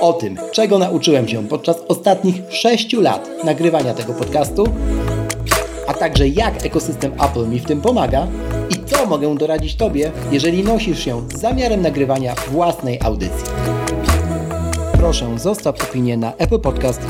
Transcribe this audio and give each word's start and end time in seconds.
o 0.00 0.12
tym, 0.12 0.36
czego 0.52 0.78
nauczyłem 0.78 1.28
się 1.28 1.48
podczas 1.48 1.76
ostatnich 1.88 2.42
6 2.50 2.92
lat 2.92 3.28
nagrywania 3.44 3.94
tego 3.94 4.14
podcastu, 4.14 4.64
a 5.86 5.94
także 5.94 6.28
jak 6.28 6.66
ekosystem 6.66 7.12
Apple 7.12 7.48
mi 7.48 7.58
w 7.58 7.64
tym 7.64 7.80
pomaga 7.80 8.26
i 8.70 8.84
co 8.84 9.06
mogę 9.06 9.34
doradzić 9.36 9.76
Tobie, 9.76 10.12
jeżeli 10.32 10.64
nosisz 10.64 11.04
się 11.04 11.28
z 11.28 11.40
zamiarem 11.40 11.82
nagrywania 11.82 12.34
własnej 12.34 12.98
audycji. 13.02 13.44
Proszę, 14.92 15.38
zostaw 15.38 15.82
opinię 15.82 16.16
na 16.16 16.32
Apple 16.36 16.60
Podcast 16.60 17.00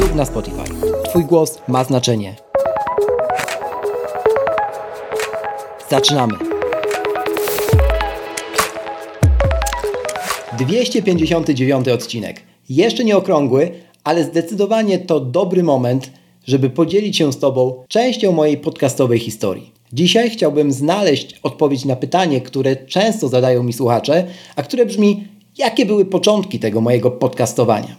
lub 0.00 0.14
na 0.14 0.24
Spotify. 0.24 0.64
Twój 1.04 1.24
głos 1.24 1.58
ma 1.68 1.84
znaczenie. 1.84 2.34
Zaczynamy! 5.90 6.47
259 10.58 11.88
odcinek. 11.88 12.42
Jeszcze 12.68 13.04
nie 13.04 13.16
okrągły, 13.16 13.70
ale 14.04 14.24
zdecydowanie 14.24 14.98
to 14.98 15.20
dobry 15.20 15.62
moment, 15.62 16.10
żeby 16.46 16.70
podzielić 16.70 17.16
się 17.16 17.32
z 17.32 17.38
Tobą 17.38 17.84
częścią 17.88 18.32
mojej 18.32 18.58
podcastowej 18.58 19.18
historii. 19.18 19.72
Dzisiaj 19.92 20.30
chciałbym 20.30 20.72
znaleźć 20.72 21.40
odpowiedź 21.42 21.84
na 21.84 21.96
pytanie, 21.96 22.40
które 22.40 22.76
często 22.76 23.28
zadają 23.28 23.62
mi 23.62 23.72
słuchacze, 23.72 24.26
a 24.56 24.62
które 24.62 24.86
brzmi: 24.86 25.24
jakie 25.58 25.86
były 25.86 26.04
początki 26.04 26.58
tego 26.58 26.80
mojego 26.80 27.10
podcastowania? 27.10 27.96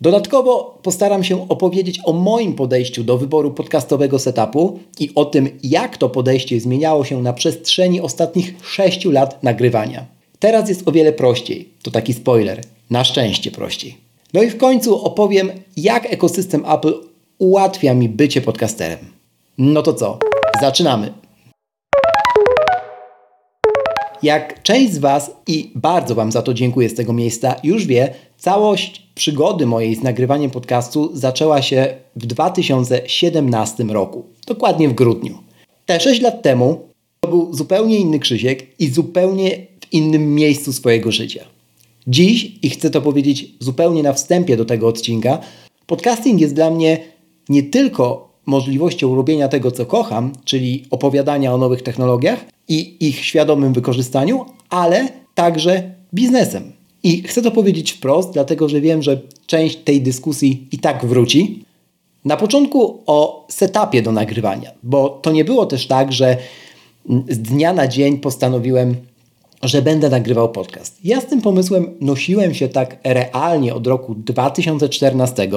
Dodatkowo 0.00 0.78
postaram 0.82 1.24
się 1.24 1.48
opowiedzieć 1.48 2.00
o 2.04 2.12
moim 2.12 2.52
podejściu 2.52 3.04
do 3.04 3.18
wyboru 3.18 3.50
podcastowego 3.50 4.18
setupu 4.18 4.78
i 4.98 5.10
o 5.14 5.24
tym, 5.24 5.48
jak 5.62 5.96
to 5.96 6.08
podejście 6.08 6.60
zmieniało 6.60 7.04
się 7.04 7.22
na 7.22 7.32
przestrzeni 7.32 8.00
ostatnich 8.00 8.54
6 8.62 9.04
lat 9.04 9.42
nagrywania. 9.42 10.19
Teraz 10.40 10.68
jest 10.68 10.88
o 10.88 10.92
wiele 10.92 11.12
prościej. 11.12 11.68
To 11.82 11.90
taki 11.90 12.14
spoiler. 12.14 12.60
Na 12.90 13.04
szczęście 13.04 13.50
prościej. 13.50 13.96
No 14.34 14.42
i 14.42 14.50
w 14.50 14.56
końcu 14.56 15.04
opowiem, 15.04 15.50
jak 15.76 16.12
ekosystem 16.12 16.64
Apple 16.66 16.94
ułatwia 17.38 17.94
mi 17.94 18.08
bycie 18.08 18.40
podcasterem. 18.40 18.98
No 19.58 19.82
to 19.82 19.94
co? 19.94 20.18
Zaczynamy! 20.60 21.12
Jak 24.22 24.62
część 24.62 24.92
z 24.92 24.98
Was, 24.98 25.30
i 25.46 25.70
bardzo 25.74 26.14
Wam 26.14 26.32
za 26.32 26.42
to 26.42 26.54
dziękuję 26.54 26.88
z 26.88 26.94
tego 26.94 27.12
miejsca, 27.12 27.56
już 27.64 27.86
wie, 27.86 28.14
całość 28.38 29.06
przygody 29.14 29.66
mojej 29.66 29.94
z 29.94 30.02
nagrywaniem 30.02 30.50
podcastu 30.50 31.10
zaczęła 31.16 31.62
się 31.62 31.94
w 32.16 32.26
2017 32.26 33.84
roku, 33.84 34.24
dokładnie 34.46 34.88
w 34.88 34.94
grudniu. 34.94 35.38
Te 35.86 36.00
6 36.00 36.20
lat 36.20 36.42
temu 36.42 36.80
to 37.20 37.28
był 37.28 37.54
zupełnie 37.54 37.98
inny 37.98 38.18
Krzysiek 38.18 38.66
i 38.80 38.88
zupełnie 38.88 39.69
innym 39.92 40.34
miejscu 40.34 40.72
swojego 40.72 41.12
życia. 41.12 41.44
Dziś, 42.06 42.52
i 42.62 42.70
chcę 42.70 42.90
to 42.90 43.00
powiedzieć 43.00 43.54
zupełnie 43.60 44.02
na 44.02 44.12
wstępie 44.12 44.56
do 44.56 44.64
tego 44.64 44.88
odcinka, 44.88 45.38
podcasting 45.86 46.40
jest 46.40 46.54
dla 46.54 46.70
mnie 46.70 46.98
nie 47.48 47.62
tylko 47.62 48.30
możliwością 48.46 49.14
robienia 49.14 49.48
tego, 49.48 49.70
co 49.70 49.86
kocham, 49.86 50.32
czyli 50.44 50.84
opowiadania 50.90 51.54
o 51.54 51.58
nowych 51.58 51.82
technologiach 51.82 52.44
i 52.68 52.96
ich 53.00 53.24
świadomym 53.24 53.72
wykorzystaniu, 53.72 54.44
ale 54.70 55.08
także 55.34 55.94
biznesem. 56.14 56.72
I 57.02 57.22
chcę 57.22 57.42
to 57.42 57.50
powiedzieć 57.50 57.92
wprost, 57.92 58.30
dlatego 58.32 58.68
że 58.68 58.80
wiem, 58.80 59.02
że 59.02 59.20
część 59.46 59.76
tej 59.76 60.00
dyskusji 60.00 60.68
i 60.72 60.78
tak 60.78 61.06
wróci. 61.06 61.64
Na 62.24 62.36
początku 62.36 63.02
o 63.06 63.46
setupie 63.50 64.02
do 64.02 64.12
nagrywania, 64.12 64.70
bo 64.82 65.08
to 65.08 65.32
nie 65.32 65.44
było 65.44 65.66
też 65.66 65.86
tak, 65.86 66.12
że 66.12 66.36
z 67.28 67.38
dnia 67.38 67.72
na 67.72 67.88
dzień 67.88 68.18
postanowiłem 68.18 68.96
że 69.62 69.82
będę 69.82 70.08
nagrywał 70.08 70.48
podcast. 70.48 70.98
Ja 71.04 71.20
z 71.20 71.26
tym 71.26 71.42
pomysłem 71.42 71.86
nosiłem 72.00 72.54
się 72.54 72.68
tak 72.68 72.96
realnie 73.04 73.74
od 73.74 73.86
roku 73.86 74.14
2014, 74.14 75.48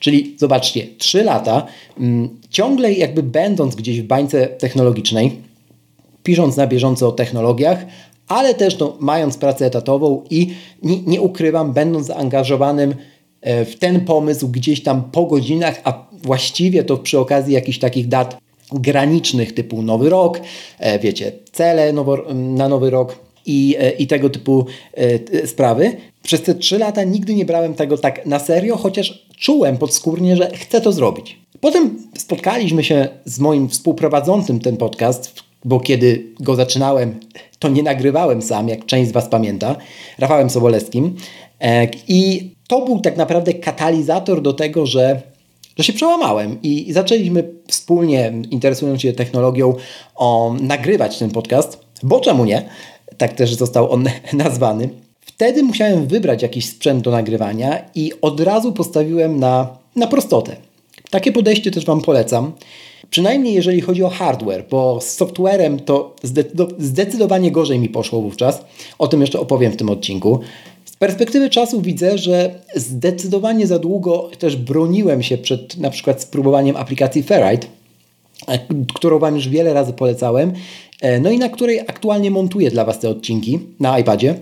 czyli 0.00 0.36
zobaczcie, 0.38 0.86
3 0.98 1.24
lata, 1.24 1.66
mm, 1.98 2.28
ciągle 2.50 2.92
jakby 2.92 3.22
będąc 3.22 3.74
gdzieś 3.74 4.00
w 4.00 4.06
bańce 4.06 4.46
technologicznej, 4.46 5.42
pisząc 6.22 6.56
na 6.56 6.66
bieżąco 6.66 7.08
o 7.08 7.12
technologiach, 7.12 7.86
ale 8.28 8.54
też 8.54 8.78
no, 8.78 8.96
mając 9.00 9.36
pracę 9.36 9.66
etatową 9.66 10.22
i 10.30 10.54
nie, 10.82 11.02
nie 11.02 11.20
ukrywam, 11.20 11.72
będąc 11.72 12.06
zaangażowanym 12.06 12.94
e, 13.40 13.64
w 13.64 13.78
ten 13.78 14.00
pomysł 14.00 14.48
gdzieś 14.48 14.82
tam 14.82 15.02
po 15.12 15.24
godzinach, 15.24 15.80
a 15.84 16.06
właściwie 16.12 16.84
to 16.84 16.96
przy 16.96 17.18
okazji 17.18 17.54
jakichś 17.54 17.78
takich 17.78 18.08
dat 18.08 18.38
granicznych 18.72 19.54
typu 19.54 19.82
Nowy 19.82 20.10
Rok, 20.10 20.40
e, 20.78 20.98
wiecie, 20.98 21.32
cele 21.52 21.92
nowo, 21.92 22.18
na 22.34 22.68
Nowy 22.68 22.90
Rok, 22.90 23.27
i, 23.48 23.76
e, 23.78 23.90
i 23.90 24.06
tego 24.06 24.30
typu 24.30 24.66
e, 24.94 25.46
sprawy. 25.46 25.96
Przez 26.22 26.42
te 26.42 26.54
trzy 26.54 26.78
lata 26.78 27.04
nigdy 27.04 27.34
nie 27.34 27.44
brałem 27.44 27.74
tego 27.74 27.98
tak 27.98 28.26
na 28.26 28.38
serio, 28.38 28.76
chociaż 28.76 29.26
czułem 29.36 29.76
podskórnie, 29.76 30.36
że 30.36 30.50
chcę 30.54 30.80
to 30.80 30.92
zrobić. 30.92 31.38
Potem 31.60 31.98
spotkaliśmy 32.18 32.84
się 32.84 33.08
z 33.24 33.38
moim 33.38 33.68
współprowadzącym 33.68 34.60
ten 34.60 34.76
podcast, 34.76 35.42
bo 35.64 35.80
kiedy 35.80 36.24
go 36.40 36.54
zaczynałem, 36.54 37.20
to 37.58 37.68
nie 37.68 37.82
nagrywałem 37.82 38.42
sam, 38.42 38.68
jak 38.68 38.86
część 38.86 39.08
z 39.08 39.12
Was 39.12 39.28
pamięta, 39.28 39.76
Rafałem 40.18 40.50
Sobolewskim. 40.50 41.16
E, 41.60 41.88
I 42.08 42.50
to 42.68 42.80
był 42.80 43.00
tak 43.00 43.16
naprawdę 43.16 43.54
katalizator 43.54 44.42
do 44.42 44.52
tego, 44.52 44.86
że, 44.86 45.22
że 45.76 45.84
się 45.84 45.92
przełamałem 45.92 46.58
i 46.62 46.92
zaczęliśmy 46.92 47.52
wspólnie, 47.68 48.32
interesując 48.50 49.02
się 49.02 49.12
technologią, 49.12 49.74
o, 50.16 50.54
nagrywać 50.60 51.18
ten 51.18 51.30
podcast, 51.30 51.80
bo 52.02 52.20
czemu 52.20 52.44
nie? 52.44 52.68
Tak 53.16 53.32
też 53.32 53.54
został 53.54 53.92
on 53.92 54.04
nazwany. 54.32 54.88
Wtedy 55.20 55.62
musiałem 55.62 56.06
wybrać 56.06 56.42
jakiś 56.42 56.68
sprzęt 56.68 57.04
do 57.04 57.10
nagrywania 57.10 57.84
i 57.94 58.12
od 58.22 58.40
razu 58.40 58.72
postawiłem 58.72 59.40
na, 59.40 59.76
na 59.96 60.06
prostotę. 60.06 60.56
Takie 61.10 61.32
podejście 61.32 61.70
też 61.70 61.84
Wam 61.84 62.00
polecam. 62.00 62.52
Przynajmniej 63.10 63.54
jeżeli 63.54 63.80
chodzi 63.80 64.02
o 64.02 64.08
hardware, 64.08 64.64
bo 64.70 65.00
z 65.00 65.08
softwarem 65.08 65.80
to 65.80 66.16
zdecydowanie 66.78 67.50
gorzej 67.52 67.78
mi 67.78 67.88
poszło 67.88 68.20
wówczas. 68.20 68.64
O 68.98 69.08
tym 69.08 69.20
jeszcze 69.20 69.40
opowiem 69.40 69.72
w 69.72 69.76
tym 69.76 69.90
odcinku. 69.90 70.40
Z 70.84 70.96
perspektywy 70.96 71.50
czasu 71.50 71.80
widzę, 71.80 72.18
że 72.18 72.54
zdecydowanie 72.74 73.66
za 73.66 73.78
długo 73.78 74.30
też 74.38 74.56
broniłem 74.56 75.22
się 75.22 75.38
przed 75.38 75.76
na 75.76 75.90
przykład 75.90 76.22
spróbowaniem 76.22 76.76
aplikacji 76.76 77.22
Ferrite, 77.22 77.66
którą 78.94 79.18
Wam 79.18 79.34
już 79.34 79.48
wiele 79.48 79.74
razy 79.74 79.92
polecałem 79.92 80.52
E, 81.00 81.20
no 81.20 81.30
i 81.30 81.38
na 81.38 81.48
której 81.48 81.80
aktualnie 81.80 82.30
montuję 82.30 82.70
dla 82.70 82.84
Was 82.84 82.98
te 82.98 83.08
odcinki 83.08 83.58
na 83.80 83.98
iPadzie, 83.98 84.34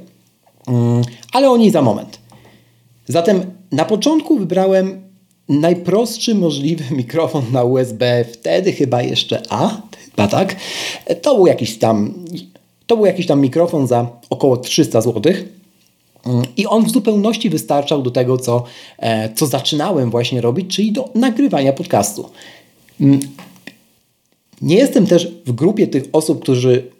mm, 0.68 1.02
ale 1.32 1.50
o 1.50 1.56
niej 1.56 1.70
za 1.70 1.82
moment. 1.82 2.18
Zatem 3.08 3.40
na 3.72 3.84
początku 3.84 4.38
wybrałem 4.38 5.02
najprostszy 5.48 6.34
możliwy 6.34 6.84
mikrofon 6.96 7.44
na 7.52 7.64
USB, 7.64 8.24
wtedy 8.32 8.72
chyba 8.72 9.02
jeszcze 9.02 9.42
A, 9.48 9.80
chyba 10.10 10.28
tak. 10.28 10.56
E, 11.06 11.16
to 11.16 11.34
był 11.34 11.46
jakiś 11.46 11.78
tam, 11.78 12.14
to 12.86 12.96
był 12.96 13.06
jakiś 13.06 13.26
tam 13.26 13.40
mikrofon 13.40 13.86
za 13.86 14.10
około 14.30 14.56
300 14.56 15.00
zł. 15.00 15.32
Mm, 16.26 16.42
I 16.56 16.66
on 16.66 16.84
w 16.84 16.90
zupełności 16.90 17.50
wystarczał 17.50 18.02
do 18.02 18.10
tego, 18.10 18.38
co, 18.38 18.64
e, 18.98 19.34
co 19.34 19.46
zaczynałem 19.46 20.10
właśnie 20.10 20.40
robić, 20.40 20.76
czyli 20.76 20.92
do 20.92 21.08
nagrywania 21.14 21.72
podcastu. 21.72 22.30
Nie 24.62 24.76
jestem 24.76 25.06
też 25.06 25.28
w 25.46 25.52
grupie 25.52 25.86
tych 25.86 26.04
osób, 26.12 26.42
którzy, 26.42 26.90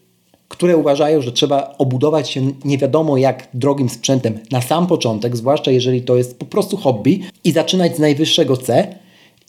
które 0.49 0.76
uważają, 0.76 1.23
że 1.23 1.32
trzeba 1.32 1.75
obudować 1.79 2.31
się 2.31 2.53
nie 2.64 2.79
wiadomo 2.79 3.17
jak 3.17 3.49
drogim 3.55 3.88
sprzętem 3.88 4.38
na 4.50 4.62
sam 4.62 4.87
początek, 4.87 5.37
zwłaszcza 5.37 5.70
jeżeli 5.70 6.03
to 6.03 6.17
jest 6.17 6.38
po 6.38 6.44
prostu 6.44 6.76
hobby 6.76 7.20
i 7.44 7.53
zaczynać 7.53 7.97
z 7.97 7.99
najwyższego 7.99 8.56
C. 8.56 8.94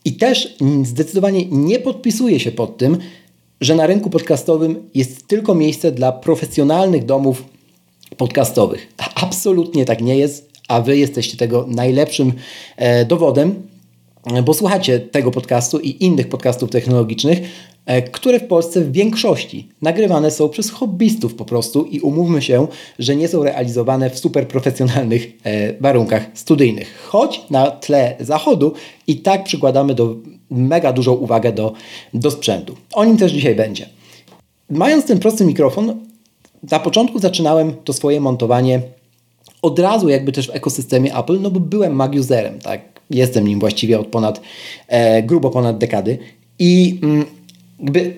I 0.05 0.13
też 0.13 0.57
zdecydowanie 0.83 1.45
nie 1.51 1.79
podpisuję 1.79 2.39
się 2.39 2.51
pod 2.51 2.77
tym, 2.77 2.97
że 3.61 3.75
na 3.75 3.87
rynku 3.87 4.09
podcastowym 4.09 4.89
jest 4.95 5.27
tylko 5.27 5.55
miejsce 5.55 5.91
dla 5.91 6.11
profesjonalnych 6.11 7.05
domów 7.05 7.43
podcastowych. 8.17 8.87
Absolutnie 9.25 9.85
tak 9.85 10.01
nie 10.01 10.17
jest, 10.17 10.51
a 10.67 10.81
Wy 10.81 10.97
jesteście 10.97 11.37
tego 11.37 11.65
najlepszym 11.69 12.33
e, 12.77 13.05
dowodem, 13.05 13.67
bo 14.43 14.53
słuchacie 14.53 14.99
tego 14.99 15.31
podcastu 15.31 15.79
i 15.79 16.05
innych 16.05 16.29
podcastów 16.29 16.69
technologicznych, 16.69 17.39
e, 17.39 17.76
które 18.11 18.39
w 18.39 18.47
Polsce 18.47 18.81
w 18.81 18.91
większości 18.91 19.67
nagrywane 19.81 20.31
są 20.31 20.49
przez 20.49 20.71
hobbystów 20.71 21.35
po 21.35 21.45
prostu 21.45 21.83
i 21.85 21.99
umówmy 21.99 22.41
się, 22.41 22.67
że 22.99 23.15
nie 23.15 23.27
są 23.27 23.43
realizowane 23.43 24.09
w 24.09 24.19
super 24.19 24.47
profesjonalnych 24.47 25.27
e, 25.43 25.73
warunkach 25.81 26.25
studyjnych. 26.33 27.07
Choć 27.07 27.41
na 27.49 27.71
tle 27.71 28.15
zachodu 28.19 28.73
i 29.07 29.15
tak 29.15 29.43
przykładamy 29.43 29.95
do 29.95 30.15
mega 30.49 30.93
dużą 30.93 31.13
uwagę 31.13 31.51
do, 31.51 31.73
do 32.13 32.31
sprzętu. 32.31 32.75
O 32.93 33.05
nim 33.05 33.17
też 33.17 33.31
dzisiaj 33.31 33.55
będzie. 33.55 33.89
Mając 34.69 35.05
ten 35.05 35.19
prosty 35.19 35.45
mikrofon, 35.45 35.95
na 36.71 36.79
początku 36.79 37.19
zaczynałem 37.19 37.73
to 37.83 37.93
swoje 37.93 38.21
montowanie 38.21 38.81
od 39.61 39.79
razu 39.79 40.09
jakby 40.09 40.31
też 40.31 40.47
w 40.47 40.55
ekosystemie 40.55 41.15
Apple, 41.15 41.41
no 41.41 41.51
bo 41.51 41.59
byłem 41.59 41.93
Mac 41.95 42.15
userem, 42.15 42.59
tak? 42.59 42.81
Jestem 43.09 43.47
nim 43.47 43.59
właściwie 43.59 43.99
od 43.99 44.07
ponad, 44.07 44.41
e, 44.87 45.23
grubo 45.23 45.49
ponad 45.49 45.77
dekady 45.77 46.17
i 46.59 46.99
mm, 47.03 47.25
jakby 47.79 48.13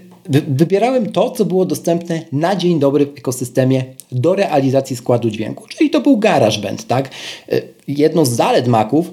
wybierałem 0.48 1.12
to, 1.12 1.32
co 1.32 1.46
było 1.46 1.66
dostępne 1.66 2.22
na 2.32 2.56
dzień 2.56 2.80
dobry 2.80 3.06
w 3.06 3.18
ekosystemie 3.18 3.84
do 4.12 4.36
realizacji 4.36 4.96
składu 4.96 5.30
dźwięku, 5.30 5.68
czyli 5.68 5.90
to 5.90 6.02
był 6.02 6.18
GarageBand, 6.18 6.88
tak? 6.88 7.10
E, 7.52 7.62
jedną 7.88 8.26
z 8.26 8.30
zalet 8.30 8.68
Maców 8.68 9.12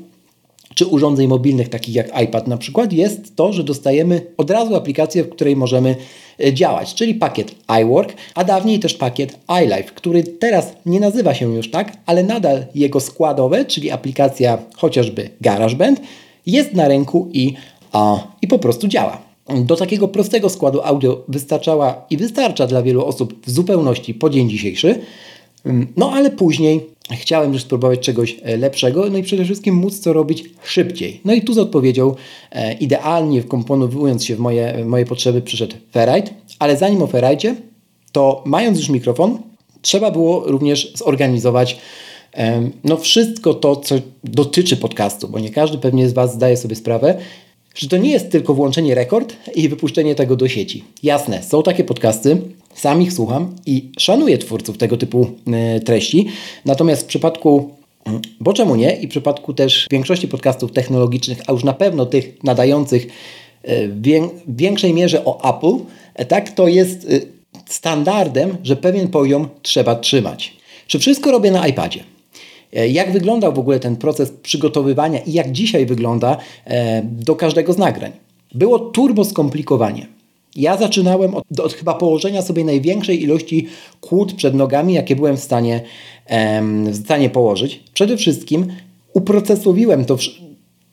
czy 0.75 0.87
urządzeń 0.87 1.27
mobilnych, 1.27 1.69
takich 1.69 1.95
jak 1.95 2.23
iPad 2.23 2.47
na 2.49 2.57
przykład, 2.57 2.93
jest 2.93 3.37
to, 3.37 3.53
że 3.53 3.65
dostajemy 3.65 4.27
od 4.37 4.51
razu 4.51 4.77
aplikację, 4.77 5.25
w 5.25 5.29
której 5.29 5.57
możemy 5.57 5.97
e, 6.45 6.55
działać, 6.55 6.95
czyli 6.95 7.15
pakiet 7.15 7.55
iWork, 7.83 8.15
a 8.35 8.45
dawniej 8.45 8.79
też 8.79 8.95
pakiet 8.95 9.39
iLife, 9.63 9.95
który 9.95 10.23
teraz 10.23 10.73
nie 10.87 11.01
nazywa 11.01 11.35
się 11.35 11.55
już 11.55 11.71
tak, 11.71 11.93
ale 12.07 12.23
nadal 12.23 12.67
jego 12.75 13.01
składowe, 13.01 13.65
czyli 13.65 13.91
aplikacja 13.91 14.59
chociażby 14.77 15.31
GarageBand, 15.41 16.01
jest 16.47 16.75
na 16.75 16.89
rynku 16.89 17.29
i, 17.33 17.55
a, 17.93 18.19
i 18.43 18.49
po 18.49 18.59
prostu 18.59 18.89
działa. 18.89 19.26
Do 19.49 19.77
takiego 19.77 20.09
prostego 20.09 20.49
składu 20.49 20.81
audio 20.85 21.25
wystarczała 21.29 22.07
i 22.11 22.17
wystarcza 22.17 22.67
dla 22.67 22.83
wielu 22.83 23.05
osób 23.05 23.47
w 23.47 23.51
zupełności 23.51 24.15
po 24.15 24.31
dzień 24.31 24.51
dzisiejszy. 24.51 25.01
Mm, 25.65 25.87
no 25.97 26.13
ale 26.13 26.31
później 26.31 26.87
chciałem 27.13 27.53
już 27.53 27.63
spróbować 27.63 28.01
czegoś 28.01 28.37
e, 28.43 28.57
lepszego, 28.57 29.11
no 29.11 29.19
i 29.19 29.23
przede 29.23 29.45
wszystkim 29.45 29.75
móc 29.75 30.01
to 30.01 30.13
robić 30.13 30.45
szybciej. 30.65 31.21
No 31.25 31.35
i 31.35 31.43
tu 31.43 31.53
z 31.53 31.59
odpowiedzią 31.59 32.15
e, 32.53 32.73
idealnie 32.73 33.43
wkomponowując 33.43 34.25
się 34.25 34.37
w 34.37 34.39
moje, 34.39 34.85
moje 34.85 35.07
potrzeby 35.07 35.43
przyszedł 35.43 35.77
Ferrite, 35.93 36.31
ale 36.59 36.77
zanim 36.77 37.03
o 37.03 37.07
Ferrite, 37.07 37.55
to 38.13 38.43
mając 38.47 38.79
już 38.79 38.89
mikrofon, 38.89 39.39
trzeba 39.83 40.11
było 40.11 40.43
również 40.47 40.93
zorganizować 40.95 41.79
e, 42.35 42.71
no 42.85 42.97
wszystko 42.97 43.55
to, 43.55 43.77
co 43.77 43.95
dotyczy 44.25 44.77
podcastu, 44.77 45.29
bo 45.29 45.39
nie 45.39 45.51
każdy 45.51 45.79
pewnie 45.79 46.09
z 46.09 46.13
Was 46.13 46.35
zdaje 46.35 46.57
sobie 46.57 46.77
sprawę, 46.77 47.19
że 47.77 47.89
to 47.89 47.97
nie 47.97 48.11
jest 48.11 48.31
tylko 48.31 48.55
włączenie 48.55 48.95
rekord 48.95 49.37
i 49.55 49.69
wypuszczenie 49.69 50.15
tego 50.15 50.37
do 50.37 50.49
sieci. 50.49 50.85
Jasne, 51.03 51.43
są 51.43 51.63
takie 51.63 51.85
podcasty, 51.85 52.37
sam 52.75 53.03
ich 53.03 53.13
słucham 53.13 53.55
i 53.67 53.91
szanuję 53.99 54.39
twórców 54.39 54.79
tego 54.79 54.97
typu 54.97 55.31
e, 55.53 55.81
treści. 55.81 56.27
Natomiast 56.65 57.03
w 57.03 57.07
przypadku 57.07 57.71
mm, 58.05 58.23
bo 58.41 58.53
czemu 58.53 58.77
nie? 58.77 58.97
I 58.97 59.07
w 59.07 59.11
przypadku 59.11 59.55
też 59.55 59.87
większości 59.91 60.29
podcastów 60.29 60.73
technologicznych, 60.73 61.39
a 61.47 61.53
już 61.53 61.65
na 61.65 61.73
pewno 61.73 62.07
tych 62.07 62.45
nadających 62.45 63.07
e, 63.63 63.89
w 63.89 64.03
większej 64.49 64.95
mierze 64.95 65.25
o 65.25 65.57
Apple, 65.57 65.85
e, 66.15 66.25
tak, 66.25 66.51
to 66.51 66.69
jest 66.69 67.07
standardem, 67.67 68.57
że 68.63 68.77
pewien 68.77 69.09
poziom 69.09 69.49
trzeba 69.63 69.95
trzymać. 69.95 70.57
Czy 70.87 70.99
wszystko 70.99 71.31
robię 71.31 71.51
na 71.51 71.69
iPadzie? 71.69 72.16
Jak 72.89 73.13
wyglądał 73.13 73.53
w 73.53 73.59
ogóle 73.59 73.81
ten 73.81 73.97
proces 73.97 74.31
przygotowywania 74.43 75.19
i 75.19 75.33
jak 75.33 75.53
dzisiaj 75.53 75.87
wygląda 75.87 76.37
do 77.03 77.37
każdego 77.37 77.73
z 77.73 77.79
nagrań? 77.79 78.13
Było 78.55 78.79
turbo 78.79 79.25
skomplikowanie. 79.25 80.07
Ja 80.57 80.77
zaczynałem 80.77 81.35
od, 81.35 81.61
od, 81.61 81.73
chyba 81.73 81.95
położenia 81.95 82.43
sobie 82.43 82.65
największej 82.65 83.23
ilości 83.23 83.67
kłód 84.01 84.33
przed 84.33 84.55
nogami, 84.55 84.95
jakie 84.95 85.17
byłem 85.17 85.37
w 85.37 85.41
stanie, 85.41 85.81
em, 86.27 86.93
w 86.93 86.97
stanie 86.97 87.31
położyć. 87.31 87.81
Przede 87.95 88.17
wszystkim 88.17 88.67
uprocesowiłem 89.13 90.05
to 90.05 90.17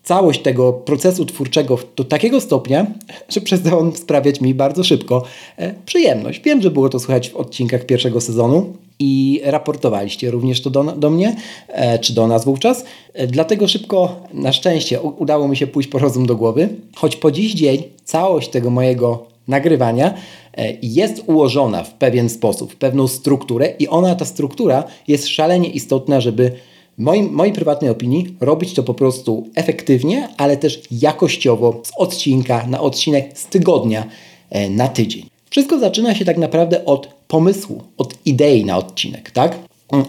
całość 0.03 0.41
tego 0.41 0.73
procesu 0.73 1.25
twórczego 1.25 1.77
do 1.95 2.03
takiego 2.03 2.41
stopnia, 2.41 2.87
że 3.33 3.41
przestał 3.41 3.79
on 3.79 3.95
sprawiać 3.95 4.41
mi 4.41 4.53
bardzo 4.53 4.83
szybko 4.83 5.23
e, 5.57 5.73
przyjemność. 5.85 6.41
Wiem, 6.41 6.61
że 6.61 6.71
było 6.71 6.89
to 6.89 6.99
słychać 6.99 7.29
w 7.29 7.35
odcinkach 7.35 7.85
pierwszego 7.85 8.21
sezonu 8.21 8.73
i 9.05 9.41
raportowaliście 9.43 10.31
również 10.31 10.61
to 10.61 10.69
do, 10.69 10.83
do 10.83 11.09
mnie, 11.09 11.35
e, 11.67 11.99
czy 11.99 12.13
do 12.13 12.27
nas 12.27 12.45
wówczas. 12.45 12.85
E, 13.13 13.27
dlatego 13.27 13.67
szybko, 13.67 14.15
na 14.33 14.53
szczęście, 14.53 15.01
udało 15.01 15.47
mi 15.47 15.57
się 15.57 15.67
pójść 15.67 15.89
po 15.89 15.99
rozum 15.99 16.25
do 16.25 16.35
głowy, 16.35 16.69
choć 16.95 17.15
po 17.15 17.31
dziś 17.31 17.53
dzień 17.53 17.83
całość 18.03 18.49
tego 18.49 18.69
mojego 18.69 19.25
nagrywania 19.47 20.13
e, 20.57 20.73
jest 20.81 21.23
ułożona 21.27 21.83
w 21.83 21.93
pewien 21.93 22.29
sposób, 22.29 22.73
w 22.73 22.75
pewną 22.75 23.07
strukturę 23.07 23.73
i 23.79 23.87
ona, 23.87 24.15
ta 24.15 24.25
struktura 24.25 24.83
jest 25.07 25.27
szalenie 25.27 25.69
istotna, 25.69 26.21
żeby 26.21 26.51
moim, 26.97 27.33
mojej 27.33 27.53
prywatnej 27.53 27.91
opinii 27.91 28.35
robić 28.39 28.73
to 28.73 28.83
po 28.83 28.93
prostu 28.93 29.47
efektywnie, 29.55 30.29
ale 30.37 30.57
też 30.57 30.81
jakościowo 30.91 31.81
z 31.83 31.91
odcinka 31.97 32.67
na 32.67 32.81
odcinek, 32.81 33.37
z 33.37 33.45
tygodnia 33.45 34.05
na 34.69 34.87
tydzień. 34.87 35.32
Wszystko 35.53 35.79
zaczyna 35.79 36.15
się 36.15 36.25
tak 36.25 36.37
naprawdę 36.37 36.85
od 36.85 37.07
pomysłu, 37.27 37.81
od 37.97 38.15
idei 38.25 38.65
na 38.65 38.77
odcinek, 38.77 39.31
tak? 39.31 39.59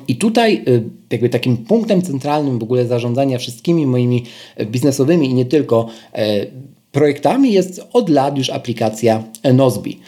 I 0.09 0.17
tutaj 0.17 0.55
e, 0.55 0.81
jakby 1.11 1.29
takim 1.29 1.57
punktem 1.57 2.03
centralnym 2.03 2.59
w 2.59 2.63
ogóle 2.63 2.87
zarządzania 2.87 3.39
wszystkimi 3.39 3.87
moimi 3.87 4.25
biznesowymi 4.67 5.31
i 5.31 5.35
nie 5.35 5.45
tylko 5.45 5.89
projektami 6.93 7.53
jest 7.53 7.87
od 7.93 8.09
lat 8.09 8.39
już 8.39 8.51
aplikacja 8.51 9.23
Nozbi. 9.55 10.01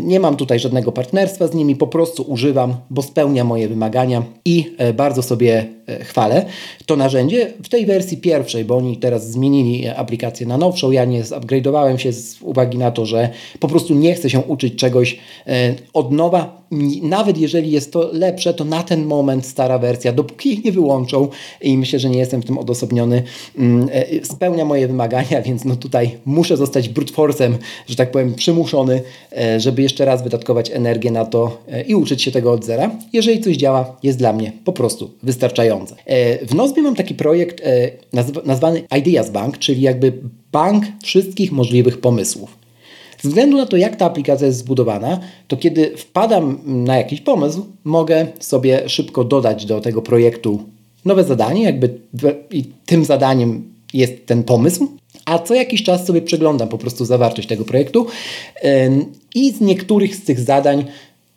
Nie 0.00 0.20
mam 0.20 0.36
tutaj 0.36 0.58
żadnego 0.58 0.92
partnerstwa 0.92 1.46
z 1.46 1.54
nimi, 1.54 1.76
po 1.76 1.86
prostu 1.86 2.22
używam, 2.22 2.74
bo 2.90 3.02
spełnia 3.02 3.44
moje 3.44 3.68
wymagania 3.68 4.22
i 4.44 4.76
bardzo 4.94 5.22
sobie 5.22 5.66
chwalę. 6.00 6.46
To 6.86 6.96
narzędzie 6.96 7.52
w 7.62 7.68
tej 7.68 7.86
wersji 7.86 8.16
pierwszej, 8.16 8.64
bo 8.64 8.76
oni 8.76 8.96
teraz 8.96 9.30
zmienili 9.30 9.88
aplikację 9.88 10.46
na 10.46 10.58
nowszą, 10.58 10.90
ja 10.90 11.04
nie 11.04 11.24
zupgrade'owałem 11.24 11.96
się 11.96 12.12
z 12.12 12.42
uwagi 12.42 12.78
na 12.78 12.90
to, 12.90 13.06
że 13.06 13.28
po 13.60 13.68
prostu 13.68 13.94
nie 13.94 14.14
chcę 14.14 14.30
się 14.30 14.40
uczyć 14.40 14.74
czegoś 14.74 15.18
od 15.92 16.12
nowa. 16.12 16.62
Nawet 17.02 17.38
jeżeli 17.38 17.70
jest 17.70 17.92
to 17.92 18.10
lepsze, 18.12 18.54
to 18.54 18.64
na 18.64 18.82
ten 18.82 19.04
moment 19.04 19.46
stara 19.46 19.78
wersja, 19.78 20.12
dopóki 20.12 20.52
ich 20.52 20.64
nie 20.64 20.72
wyłączą 20.72 21.28
i 21.60 21.78
myślę, 21.78 21.98
że 21.98 22.10
nie 22.10 22.18
jestem 22.18 22.42
w 22.42 22.44
tym 22.44 22.58
odosobniony, 22.58 23.22
mm, 23.58 23.88
spełnia 24.22 24.64
moje 24.64 24.88
wymagania, 24.88 25.42
więc 25.42 25.64
no 25.64 25.76
tutaj 25.76 26.18
muszę 26.24 26.56
zostać 26.56 26.88
brute 26.88 27.12
że 27.86 27.96
tak 27.96 28.10
powiem, 28.10 28.34
przymuszony, 28.34 29.02
żeby 29.58 29.82
jeszcze 29.82 30.04
raz 30.04 30.22
wydatkować 30.22 30.70
energię 30.70 31.10
na 31.10 31.24
to 31.24 31.58
e, 31.68 31.82
i 31.82 31.94
uczyć 31.94 32.22
się 32.22 32.30
tego 32.30 32.52
od 32.52 32.64
zera. 32.64 32.90
Jeżeli 33.12 33.40
coś 33.40 33.56
działa, 33.56 33.96
jest 34.02 34.18
dla 34.18 34.32
mnie 34.32 34.52
po 34.64 34.72
prostu 34.72 35.10
wystarczające. 35.22 35.71
E, 36.06 36.46
w 36.46 36.54
Nozbie 36.54 36.82
mam 36.82 36.94
taki 36.94 37.14
projekt 37.14 37.60
e, 37.64 37.90
nazwany 38.44 38.82
Ideas 38.98 39.30
Bank, 39.30 39.58
czyli 39.58 39.80
jakby 39.80 40.12
bank 40.52 40.84
wszystkich 41.02 41.52
możliwych 41.52 42.00
pomysłów. 42.00 42.62
Ze 43.22 43.28
względu 43.28 43.56
na 43.56 43.66
to, 43.66 43.76
jak 43.76 43.96
ta 43.96 44.06
aplikacja 44.06 44.46
jest 44.46 44.58
zbudowana, 44.58 45.20
to 45.48 45.56
kiedy 45.56 45.96
wpadam 45.96 46.58
na 46.64 46.96
jakiś 46.96 47.20
pomysł, 47.20 47.66
mogę 47.84 48.26
sobie 48.40 48.88
szybko 48.88 49.24
dodać 49.24 49.66
do 49.66 49.80
tego 49.80 50.02
projektu 50.02 50.60
nowe 51.04 51.24
zadanie, 51.24 51.62
jakby 51.62 51.98
i 52.50 52.64
tym 52.86 53.04
zadaniem 53.04 53.72
jest 53.94 54.26
ten 54.26 54.44
pomysł, 54.44 54.88
a 55.24 55.38
co 55.38 55.54
jakiś 55.54 55.82
czas 55.82 56.06
sobie 56.06 56.22
przeglądam 56.22 56.68
po 56.68 56.78
prostu 56.78 57.04
zawartość 57.04 57.48
tego 57.48 57.64
projektu 57.64 58.06
i 59.34 59.52
z 59.52 59.60
niektórych 59.60 60.16
z 60.16 60.24
tych 60.24 60.40
zadań 60.40 60.84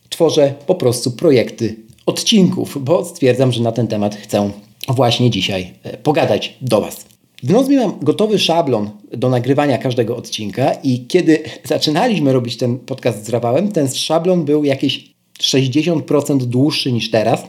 tworzę 0.09 0.53
po 0.67 0.75
prostu 0.75 1.12
projekty 1.12 1.75
odcinków, 2.05 2.77
bo 2.81 3.05
stwierdzam, 3.05 3.51
że 3.51 3.63
na 3.63 3.71
ten 3.71 3.88
temat 3.88 4.15
chcę 4.15 4.51
właśnie 4.88 5.29
dzisiaj 5.29 5.74
e, 5.83 5.97
pogadać 5.97 6.57
do 6.62 6.81
Was. 6.81 7.05
W 7.43 7.51
mam 7.75 8.00
gotowy 8.01 8.39
szablon 8.39 8.89
do 9.13 9.29
nagrywania 9.29 9.77
każdego 9.77 10.17
odcinka 10.17 10.74
i 10.83 11.05
kiedy 11.07 11.43
zaczynaliśmy 11.63 12.33
robić 12.33 12.57
ten 12.57 12.79
podcast 12.79 13.25
z 13.25 13.29
Rafałem, 13.29 13.71
ten 13.71 13.93
szablon 13.93 14.45
był 14.45 14.63
jakieś 14.63 15.15
60% 15.41 16.38
dłuższy 16.38 16.91
niż 16.91 17.12
teraz, 17.12 17.43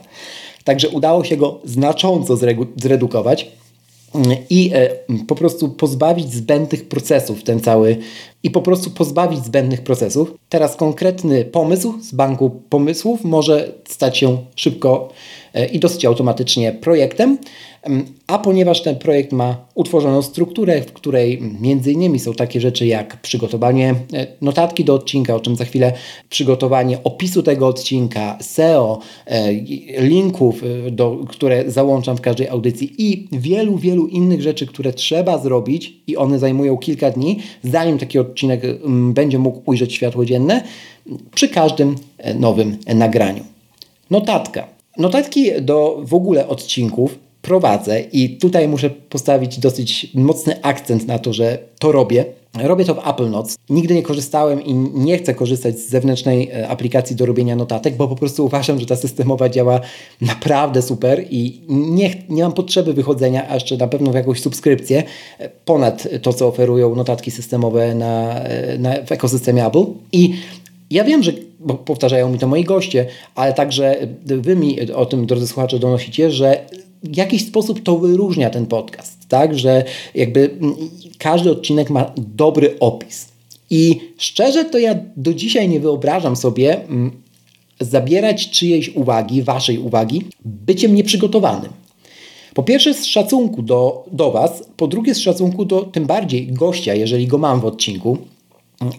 także 0.63 0.89
udało 0.89 1.23
się 1.23 1.37
go 1.37 1.59
znacząco 1.63 2.37
zredukować 2.77 3.51
i 4.49 4.71
e, 4.73 4.89
po 5.27 5.35
prostu 5.35 5.69
pozbawić 5.69 6.33
zbędnych 6.33 6.87
procesów 6.87 7.43
ten 7.43 7.59
cały 7.59 7.97
i 8.43 8.51
po 8.51 8.61
prostu 8.61 8.89
pozbawić 8.89 9.45
zbędnych 9.45 9.81
procesów. 9.81 10.33
Teraz 10.49 10.75
konkretny 10.75 11.45
pomysł 11.45 11.93
z 12.01 12.11
banku 12.11 12.49
pomysłów 12.69 13.23
może 13.23 13.73
stać 13.87 14.17
się 14.17 14.37
szybko 14.55 15.09
i 15.65 15.79
dosyć 15.79 16.05
automatycznie 16.05 16.71
projektem. 16.71 17.37
A 18.27 18.39
ponieważ 18.39 18.81
ten 18.81 18.95
projekt 18.95 19.31
ma 19.31 19.65
utworzoną 19.75 20.21
strukturę, 20.21 20.81
w 20.81 20.93
której 20.93 21.41
między 21.61 21.91
innymi 21.91 22.19
są 22.19 22.33
takie 22.33 22.61
rzeczy 22.61 22.85
jak 22.85 23.21
przygotowanie 23.21 23.95
e, 24.13 24.27
notatki 24.41 24.83
do 24.83 24.93
odcinka, 24.93 25.35
o 25.35 25.39
czym 25.39 25.55
za 25.55 25.65
chwilę, 25.65 25.93
przygotowanie 26.29 27.03
opisu 27.03 27.43
tego 27.43 27.67
odcinka, 27.67 28.37
SEO, 28.41 28.99
e, 29.25 29.53
linków, 30.01 30.63
e, 30.87 30.91
do, 30.91 31.17
które 31.27 31.71
załączam 31.71 32.17
w 32.17 32.21
każdej 32.21 32.49
audycji 32.49 32.93
i 32.97 33.27
wielu, 33.31 33.77
wielu 33.77 34.07
innych 34.07 34.41
rzeczy, 34.41 34.67
które 34.67 34.93
trzeba 34.93 35.37
zrobić 35.37 35.93
i 36.07 36.17
one 36.17 36.39
zajmują 36.39 36.77
kilka 36.77 37.11
dni, 37.11 37.39
zanim 37.63 37.97
taki 37.97 38.19
odcinek 38.19 38.61
będzie 39.13 39.39
mógł 39.39 39.61
ujrzeć 39.65 39.93
światło 39.93 40.25
dzienne 40.25 40.63
przy 41.35 41.49
każdym 41.49 41.95
nowym 42.35 42.77
nagraniu. 42.95 43.43
Notatka. 44.09 44.76
Notatki 44.97 45.51
do 45.61 46.01
w 46.03 46.13
ogóle 46.13 46.47
odcinków 46.47 47.19
prowadzę 47.41 48.01
i 48.01 48.29
tutaj 48.29 48.67
muszę 48.67 48.89
postawić 48.89 49.59
dosyć 49.59 50.07
mocny 50.13 50.61
akcent 50.61 51.07
na 51.07 51.19
to, 51.19 51.33
że 51.33 51.57
to 51.79 51.91
robię. 51.91 52.25
Robię 52.63 52.85
to 52.85 52.95
w 52.95 53.07
Apple 53.07 53.29
Notes. 53.29 53.55
Nigdy 53.69 53.93
nie 53.95 54.03
korzystałem 54.03 54.63
i 54.63 54.73
nie 54.73 55.17
chcę 55.17 55.33
korzystać 55.33 55.79
z 55.79 55.89
zewnętrznej 55.89 56.49
e, 56.51 56.67
aplikacji 56.67 57.15
do 57.15 57.25
robienia 57.25 57.55
notatek, 57.55 57.95
bo 57.95 58.07
po 58.07 58.15
prostu 58.15 58.45
uważam, 58.45 58.79
że 58.79 58.85
ta 58.85 58.95
systemowa 58.95 59.49
działa 59.49 59.79
naprawdę 60.21 60.81
super 60.81 61.25
i 61.29 61.61
nie, 61.69 62.13
nie 62.29 62.43
mam 62.43 62.53
potrzeby 62.53 62.93
wychodzenia, 62.93 63.49
a 63.49 63.53
jeszcze 63.53 63.77
na 63.77 63.87
pewno 63.87 64.11
w 64.11 64.15
jakąś 64.15 64.41
subskrypcję 64.41 65.03
e, 65.39 65.49
ponad 65.65 66.07
to, 66.21 66.33
co 66.33 66.47
oferują 66.47 66.95
notatki 66.95 67.31
systemowe 67.31 67.95
na, 67.95 68.39
e, 68.39 68.77
na, 68.77 68.93
w 69.05 69.11
ekosystemie 69.11 69.65
Apple. 69.65 69.85
I 70.11 70.33
ja 70.91 71.03
wiem, 71.03 71.23
że 71.23 71.31
powtarzają 71.85 72.29
mi 72.29 72.39
to 72.39 72.47
moi 72.47 72.63
goście, 72.63 73.05
ale 73.35 73.53
także 73.53 74.07
wy 74.25 74.55
mi 74.55 74.91
o 74.91 75.05
tym, 75.05 75.25
drodzy 75.25 75.47
słuchacze, 75.47 75.79
donosicie, 75.79 76.31
że 76.31 76.65
w 77.03 77.17
jakiś 77.17 77.47
sposób 77.47 77.83
to 77.83 77.97
wyróżnia 77.97 78.49
ten 78.49 78.65
podcast, 78.65 79.27
tak? 79.27 79.57
Że 79.57 79.83
jakby 80.15 80.49
każdy 81.17 81.51
odcinek 81.51 81.89
ma 81.89 82.11
dobry 82.17 82.79
opis. 82.79 83.27
I 83.69 83.99
szczerze 84.17 84.65
to 84.65 84.77
ja 84.77 84.95
do 85.15 85.33
dzisiaj 85.33 85.69
nie 85.69 85.79
wyobrażam 85.79 86.35
sobie 86.35 86.81
zabierać 87.79 88.49
czyjejś 88.49 88.95
uwagi, 88.95 89.43
waszej 89.43 89.77
uwagi, 89.79 90.25
byciem 90.45 90.95
nieprzygotowanym. 90.95 91.71
Po 92.53 92.63
pierwsze 92.63 92.93
z 92.93 93.05
szacunku 93.05 93.61
do, 93.61 94.05
do 94.11 94.31
was, 94.31 94.63
po 94.77 94.87
drugie 94.87 95.15
z 95.15 95.19
szacunku 95.19 95.65
do 95.65 95.81
tym 95.81 96.05
bardziej 96.05 96.47
gościa, 96.47 96.93
jeżeli 96.93 97.27
go 97.27 97.37
mam 97.37 97.61
w 97.61 97.65
odcinku. 97.65 98.17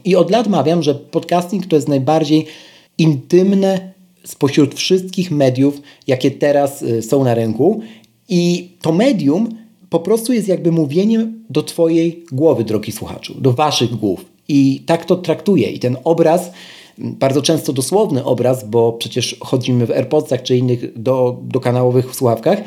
I 0.04 0.16
od 0.16 0.30
lat 0.30 0.48
mawiam, 0.48 0.82
że 0.82 0.94
podcasting 0.94 1.66
to 1.66 1.76
jest 1.76 1.88
najbardziej 1.88 2.46
intymne 2.98 3.92
spośród 4.24 4.74
wszystkich 4.74 5.30
mediów, 5.30 5.82
jakie 6.06 6.30
teraz 6.30 6.82
y, 6.82 7.02
są 7.02 7.24
na 7.24 7.34
rynku. 7.34 7.80
I 8.28 8.70
to 8.82 8.92
medium 8.92 9.48
po 9.90 10.00
prostu 10.00 10.32
jest 10.32 10.48
jakby 10.48 10.72
mówieniem 10.72 11.44
do 11.50 11.62
Twojej 11.62 12.24
głowy, 12.32 12.64
drogi 12.64 12.92
słuchaczu, 12.92 13.40
do 13.40 13.52
Waszych 13.52 13.90
głów. 13.90 14.24
I 14.48 14.82
tak 14.86 15.04
to 15.04 15.16
traktuje. 15.16 15.70
I 15.70 15.78
ten 15.78 15.96
obraz, 16.04 16.50
bardzo 16.98 17.42
często 17.42 17.72
dosłowny 17.72 18.24
obraz, 18.24 18.68
bo 18.68 18.92
przecież 18.92 19.36
chodzimy 19.40 19.86
w 19.86 19.90
AirPodsach 19.90 20.42
czy 20.42 20.56
innych 20.56 21.02
do, 21.02 21.40
do 21.42 21.60
kanałowych 21.60 22.14
słuchawkach, 22.14 22.58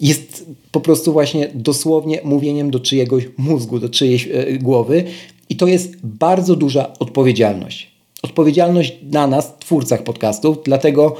jest 0.00 0.46
po 0.72 0.80
prostu 0.80 1.12
właśnie 1.12 1.50
dosłownie 1.54 2.20
mówieniem 2.24 2.70
do 2.70 2.80
czyjegoś 2.80 3.28
mózgu, 3.36 3.78
do 3.78 3.88
czyjejś 3.88 4.28
e, 4.32 4.58
głowy. 4.58 5.04
I 5.48 5.56
to 5.56 5.66
jest 5.66 6.06
bardzo 6.06 6.56
duża 6.56 6.92
odpowiedzialność 6.98 7.96
odpowiedzialność 8.26 8.92
na 9.10 9.26
nas, 9.26 9.58
twórcach 9.58 10.02
podcastów, 10.02 10.58
dlatego 10.64 11.16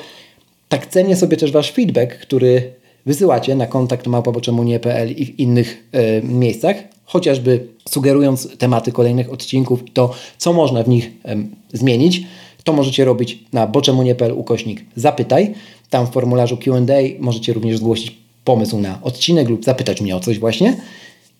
tak 0.68 0.87
cenię 0.87 1.16
sobie 1.16 1.37
też 1.37 1.52
Wasz 1.52 1.73
feedback, 1.73 2.18
który 2.18 2.73
wysyłacie 3.06 3.54
na 3.54 3.66
kontakt 3.66 4.06
małpa.nie.pl 4.06 5.12
i 5.12 5.26
w 5.26 5.38
innych 5.38 5.88
y, 5.95 6.23
miejscach, 6.23 6.76
chociażby 7.04 7.66
sugerując 7.88 8.59
tematy 8.59 8.92
kolejnych 8.92 9.33
odcinków 9.33 9.88
i 9.88 9.90
to, 9.90 10.12
co 10.38 10.52
można 10.52 10.83
w 10.83 10.88
nich 10.88 11.06
y, 11.06 11.78
zmienić. 11.78 12.23
To 12.64 12.73
możecie 12.73 13.04
robić 13.04 13.38
na 13.52 13.66
boczemunie.pl 13.66 14.33
ukośnik 14.33 14.85
zapytaj. 14.97 15.54
Tam 15.90 16.06
w 16.06 16.11
formularzu 16.11 16.56
Q&A 16.56 17.00
możecie 17.21 17.52
również 17.52 17.76
zgłosić 17.76 18.16
pomysł 18.45 18.78
na 18.78 19.02
odcinek 19.02 19.49
lub 19.49 19.64
zapytać 19.64 20.00
mnie 20.00 20.16
o 20.16 20.21
coś 20.21 20.38
właśnie. 20.38 20.76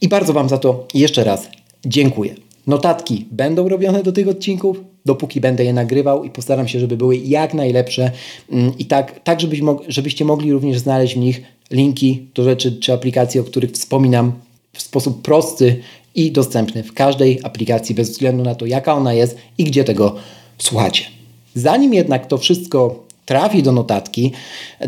I 0.01 0.09
bardzo 0.09 0.33
Wam 0.33 0.49
za 0.49 0.59
to 0.59 0.87
jeszcze 0.95 1.25
raz 1.25 1.49
dziękuję. 1.87 2.46
Notatki 2.67 3.27
będą 3.31 3.69
robione 3.69 4.03
do 4.03 4.13
tych 4.13 4.29
odcinków, 4.29 4.81
dopóki 5.05 5.41
będę 5.41 5.65
je 5.65 5.73
nagrywał 5.73 6.25
i 6.25 6.31
postaram 6.31 6.69
się, 6.69 6.81
żeby 6.81 6.97
były 6.97 7.17
jak 7.17 7.55
najlepsze 7.55 8.11
mm, 8.51 8.79
i 8.79 8.85
tak, 8.85 9.21
tak 9.25 9.41
żebyś 9.41 9.61
mog 9.61 9.83
żebyście 9.89 10.25
mogli 10.25 10.53
również 10.53 10.79
znaleźć 10.79 11.15
w 11.15 11.19
nich 11.19 11.43
linki 11.71 12.27
do 12.35 12.45
rzeczy 12.45 12.73
czy 12.73 12.93
aplikacji, 12.93 13.41
o 13.41 13.45
których 13.45 13.71
wspominam 13.71 14.33
w 14.73 14.83
sposób 14.83 15.23
prosty 15.23 15.81
i 16.15 16.33
dostępny 16.33 16.83
w 16.83 16.93
każdej 16.93 17.41
aplikacji, 17.43 17.95
bez 17.95 18.11
względu 18.11 18.45
na 18.45 18.55
to, 18.55 18.67
jaka 18.67 18.95
ona 18.95 19.15
jest 19.15 19.37
i 19.59 19.65
gdzie 19.65 19.85
tego 19.85 20.15
słuchacie. 20.59 21.05
Zanim 21.55 21.95
jednak 21.95 22.27
to 22.27 22.39
wszystko 22.39 23.05
trafi 23.25 23.63
do 23.63 23.73
notatki, 23.73 24.33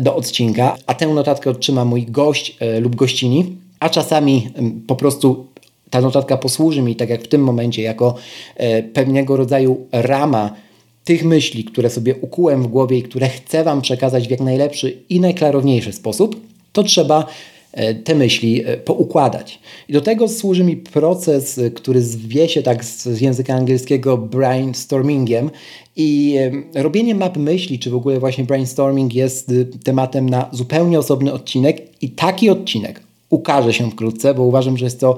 do 0.01 0.15
odcinka, 0.15 0.77
a 0.85 0.93
tę 0.93 1.07
notatkę 1.07 1.49
otrzyma 1.49 1.85
mój 1.85 2.05
gość 2.05 2.57
e, 2.59 2.79
lub 2.79 2.95
gościni, 2.95 3.55
a 3.79 3.89
czasami 3.89 4.49
po 4.87 4.95
prostu 4.95 5.45
ta 5.89 6.01
notatka 6.01 6.37
posłuży 6.37 6.81
mi, 6.81 6.95
tak 6.95 7.09
jak 7.09 7.23
w 7.23 7.27
tym 7.27 7.43
momencie, 7.43 7.81
jako 7.81 8.15
e, 8.55 8.83
pewnego 8.83 9.37
rodzaju 9.37 9.87
rama 9.91 10.55
tych 11.03 11.25
myśli, 11.25 11.63
które 11.63 11.89
sobie 11.89 12.15
ukułem 12.15 12.63
w 12.63 12.67
głowie 12.67 12.97
i 12.97 13.03
które 13.03 13.29
chcę 13.29 13.63
Wam 13.63 13.81
przekazać 13.81 14.27
w 14.27 14.31
jak 14.31 14.39
najlepszy 14.39 14.97
i 15.09 15.19
najklarowniejszy 15.19 15.93
sposób, 15.93 16.41
to 16.73 16.83
trzeba 16.83 17.25
e, 17.73 17.95
te 17.95 18.15
myśli 18.15 18.63
e, 18.65 18.77
poukładać. 18.77 19.59
I 19.89 19.93
do 19.93 20.01
tego 20.01 20.27
służy 20.27 20.63
mi 20.63 20.77
proces, 20.77 21.59
który 21.75 22.01
zwie 22.01 22.49
się 22.49 22.63
tak 22.63 22.85
z 22.85 23.21
języka 23.21 23.53
angielskiego 23.53 24.17
brainstormingiem. 24.17 25.49
I 25.95 26.35
robienie 26.75 27.15
map 27.15 27.37
myśli, 27.37 27.79
czy 27.79 27.89
w 27.89 27.95
ogóle 27.95 28.19
właśnie 28.19 28.43
brainstorming 28.43 29.13
jest 29.13 29.51
tematem 29.83 30.29
na 30.29 30.49
zupełnie 30.51 30.99
osobny 30.99 31.33
odcinek. 31.33 31.81
I 32.01 32.09
taki 32.09 32.49
odcinek 32.49 33.01
ukaże 33.29 33.73
się 33.73 33.91
wkrótce, 33.91 34.33
bo 34.33 34.43
uważam, 34.43 34.77
że 34.77 34.85
jest 34.85 34.99
to 34.99 35.17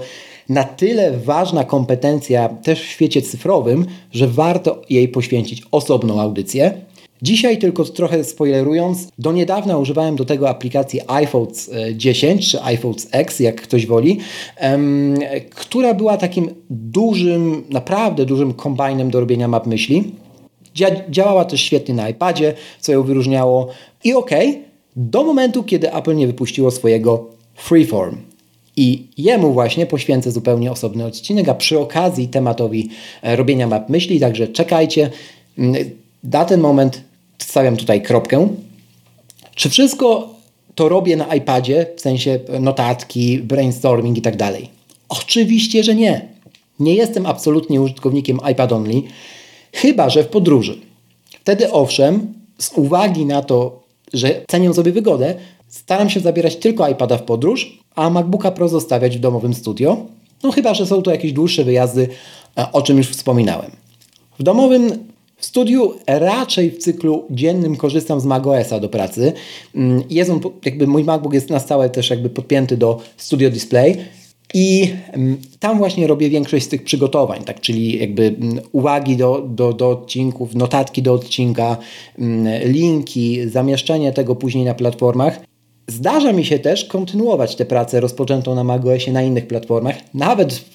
na 0.52 0.64
tyle 0.64 1.18
ważna 1.18 1.64
kompetencja 1.64 2.50
też 2.50 2.82
w 2.82 2.86
świecie 2.86 3.22
cyfrowym, 3.22 3.86
że 4.12 4.28
warto 4.28 4.82
jej 4.90 5.08
poświęcić 5.08 5.64
osobną 5.72 6.22
audycję. 6.22 6.74
Dzisiaj 7.22 7.58
tylko 7.58 7.84
trochę 7.84 8.24
spoilerując, 8.24 9.08
do 9.20 9.32
niedawna 9.32 9.78
używałem 9.78 10.16
do 10.16 10.26
tego 10.26 10.50
aplikacji 10.50 11.00
iPhones 11.08 11.72
10 11.96 12.52
czy 12.52 12.62
iPhones 12.62 13.08
X, 13.12 13.40
jak 13.40 13.62
ktoś 13.62 13.86
woli, 13.86 14.20
która 15.50 15.94
była 15.94 16.18
takim 16.18 16.50
dużym, 16.70 17.64
naprawdę 17.70 18.26
dużym 18.26 18.54
kombajnem 18.54 19.12
do 19.12 19.20
robienia 19.20 19.48
map 19.48 19.68
myśli. 19.68 20.12
Dzia 20.76 20.88
działała 21.10 21.46
też 21.46 21.62
świetnie 21.62 21.96
na 21.96 22.10
iPadzie, 22.10 22.54
co 22.80 22.92
ją 22.92 23.04
wyróżniało. 23.04 23.68
I 24.04 24.14
okej, 24.14 24.50
okay, 24.50 24.62
do 24.96 25.24
momentu, 25.24 25.64
kiedy 25.64 25.94
Apple 25.94 26.16
nie 26.16 26.28
wypuściło 26.28 26.72
swojego 26.72 27.26
Freeform. 27.56 28.18
I 28.82 29.08
jemu 29.18 29.54
właśnie 29.54 29.86
poświęcę 29.86 30.32
zupełnie 30.32 30.72
osobny 30.72 31.06
odcinek, 31.06 31.50
a 31.50 31.54
przy 31.54 31.80
okazji 31.80 32.28
tematowi 32.28 32.90
e, 33.22 33.36
robienia 33.36 33.68
map 33.68 33.90
myśli, 33.90 34.20
także 34.20 34.48
czekajcie. 34.48 35.10
Mm, 35.58 35.76
na 36.24 36.46
ten 36.46 36.62
moment 36.62 37.02
stawiam 37.38 37.78
tutaj 37.78 38.02
kropkę. 38.02 38.48
Czy 39.56 39.70
wszystko 39.70 40.30
to 40.76 40.90
robię 40.90 41.16
na 41.16 41.36
iPadzie, 41.36 41.86
w 41.96 42.02
sensie 42.02 42.40
notatki, 42.60 43.40
brainstorming 43.40 44.18
i 44.18 44.22
tak 44.22 44.38
dalej? 44.38 44.70
Oczywiście, 45.10 45.84
że 45.84 45.96
nie. 45.96 46.30
Nie 46.80 46.96
jestem 46.96 47.26
absolutnie 47.26 47.82
użytkownikiem 47.82 48.40
iPad 48.52 48.72
only, 48.72 49.02
chyba 49.74 50.10
że 50.10 50.24
w 50.24 50.28
podróży. 50.28 50.78
Wtedy 51.42 51.72
owszem, 51.72 52.34
z 52.58 52.72
uwagi 52.76 53.26
na 53.26 53.42
to, 53.42 53.84
że 54.14 54.42
cenię 54.48 54.74
sobie 54.74 54.92
wygodę, 54.92 55.36
staram 55.68 56.10
się 56.10 56.20
zabierać 56.20 56.56
tylko 56.56 56.90
iPada 56.90 57.18
w 57.18 57.24
podróż, 57.24 57.81
a 57.96 58.10
MacBooka 58.10 58.52
Pro 58.52 58.70
zostawiać 58.70 59.18
w 59.18 59.20
domowym 59.20 59.54
studio. 59.54 59.98
No 60.44 60.52
chyba, 60.52 60.74
że 60.74 60.86
są 60.86 61.02
to 61.02 61.12
jakieś 61.12 61.34
dłuższe 61.34 61.64
wyjazdy, 61.64 62.08
e, 62.58 62.72
o 62.72 62.82
czym 62.82 62.98
już 62.98 63.08
wspominałem. 63.08 63.72
W 64.40 64.44
domowym 64.44 65.12
studiu 65.40 65.94
raczej 66.08 66.72
w 66.72 66.78
cyklu 66.78 67.26
dziennym 67.30 67.76
korzystam 67.76 68.20
z 68.20 68.26
macOSa 68.26 68.80
do 68.80 68.90
pracy. 68.90 69.34
Mm, 69.76 70.04
jest 70.10 70.32
on, 70.32 70.40
jakby 70.66 70.88
mój 70.88 71.04
MacBook 71.04 71.34
jest 71.34 71.50
na 71.50 71.60
stałe 71.60 71.90
też 71.90 72.10
jakby 72.10 72.30
podpięty 72.30 72.78
do 72.78 73.00
Studio 73.18 73.50
Display 73.50 73.98
i 74.54 74.94
mm, 75.12 75.38
tam 75.60 75.78
właśnie 75.78 76.08
robię 76.08 76.30
większość 76.30 76.66
z 76.66 76.68
tych 76.68 76.84
przygotowań, 76.84 77.44
tak, 77.44 77.62
czyli 77.62 78.00
jakby 78.00 78.24
mm, 78.24 78.60
uwagi 78.72 79.18
do, 79.18 79.46
do, 79.50 79.74
do 79.74 79.90
odcinków, 79.90 80.56
notatki 80.56 81.02
do 81.02 81.14
odcinka, 81.14 81.78
linki, 82.66 83.50
zamieszczenie 83.50 84.12
tego 84.12 84.36
później 84.36 84.66
na 84.66 84.74
platformach. 84.74 85.51
Zdarza 85.88 86.34
mi 86.34 86.46
się 86.46 86.60
też 86.60 86.86
kontynuować 86.86 87.56
tę 87.56 87.66
pracę 87.66 88.00
rozpoczętą 88.00 88.56
na 88.56 88.64
macOSie 88.64 89.12
na 89.12 89.22
innych 89.22 89.48
platformach, 89.48 89.96
nawet 90.14 90.54
w 90.54 90.66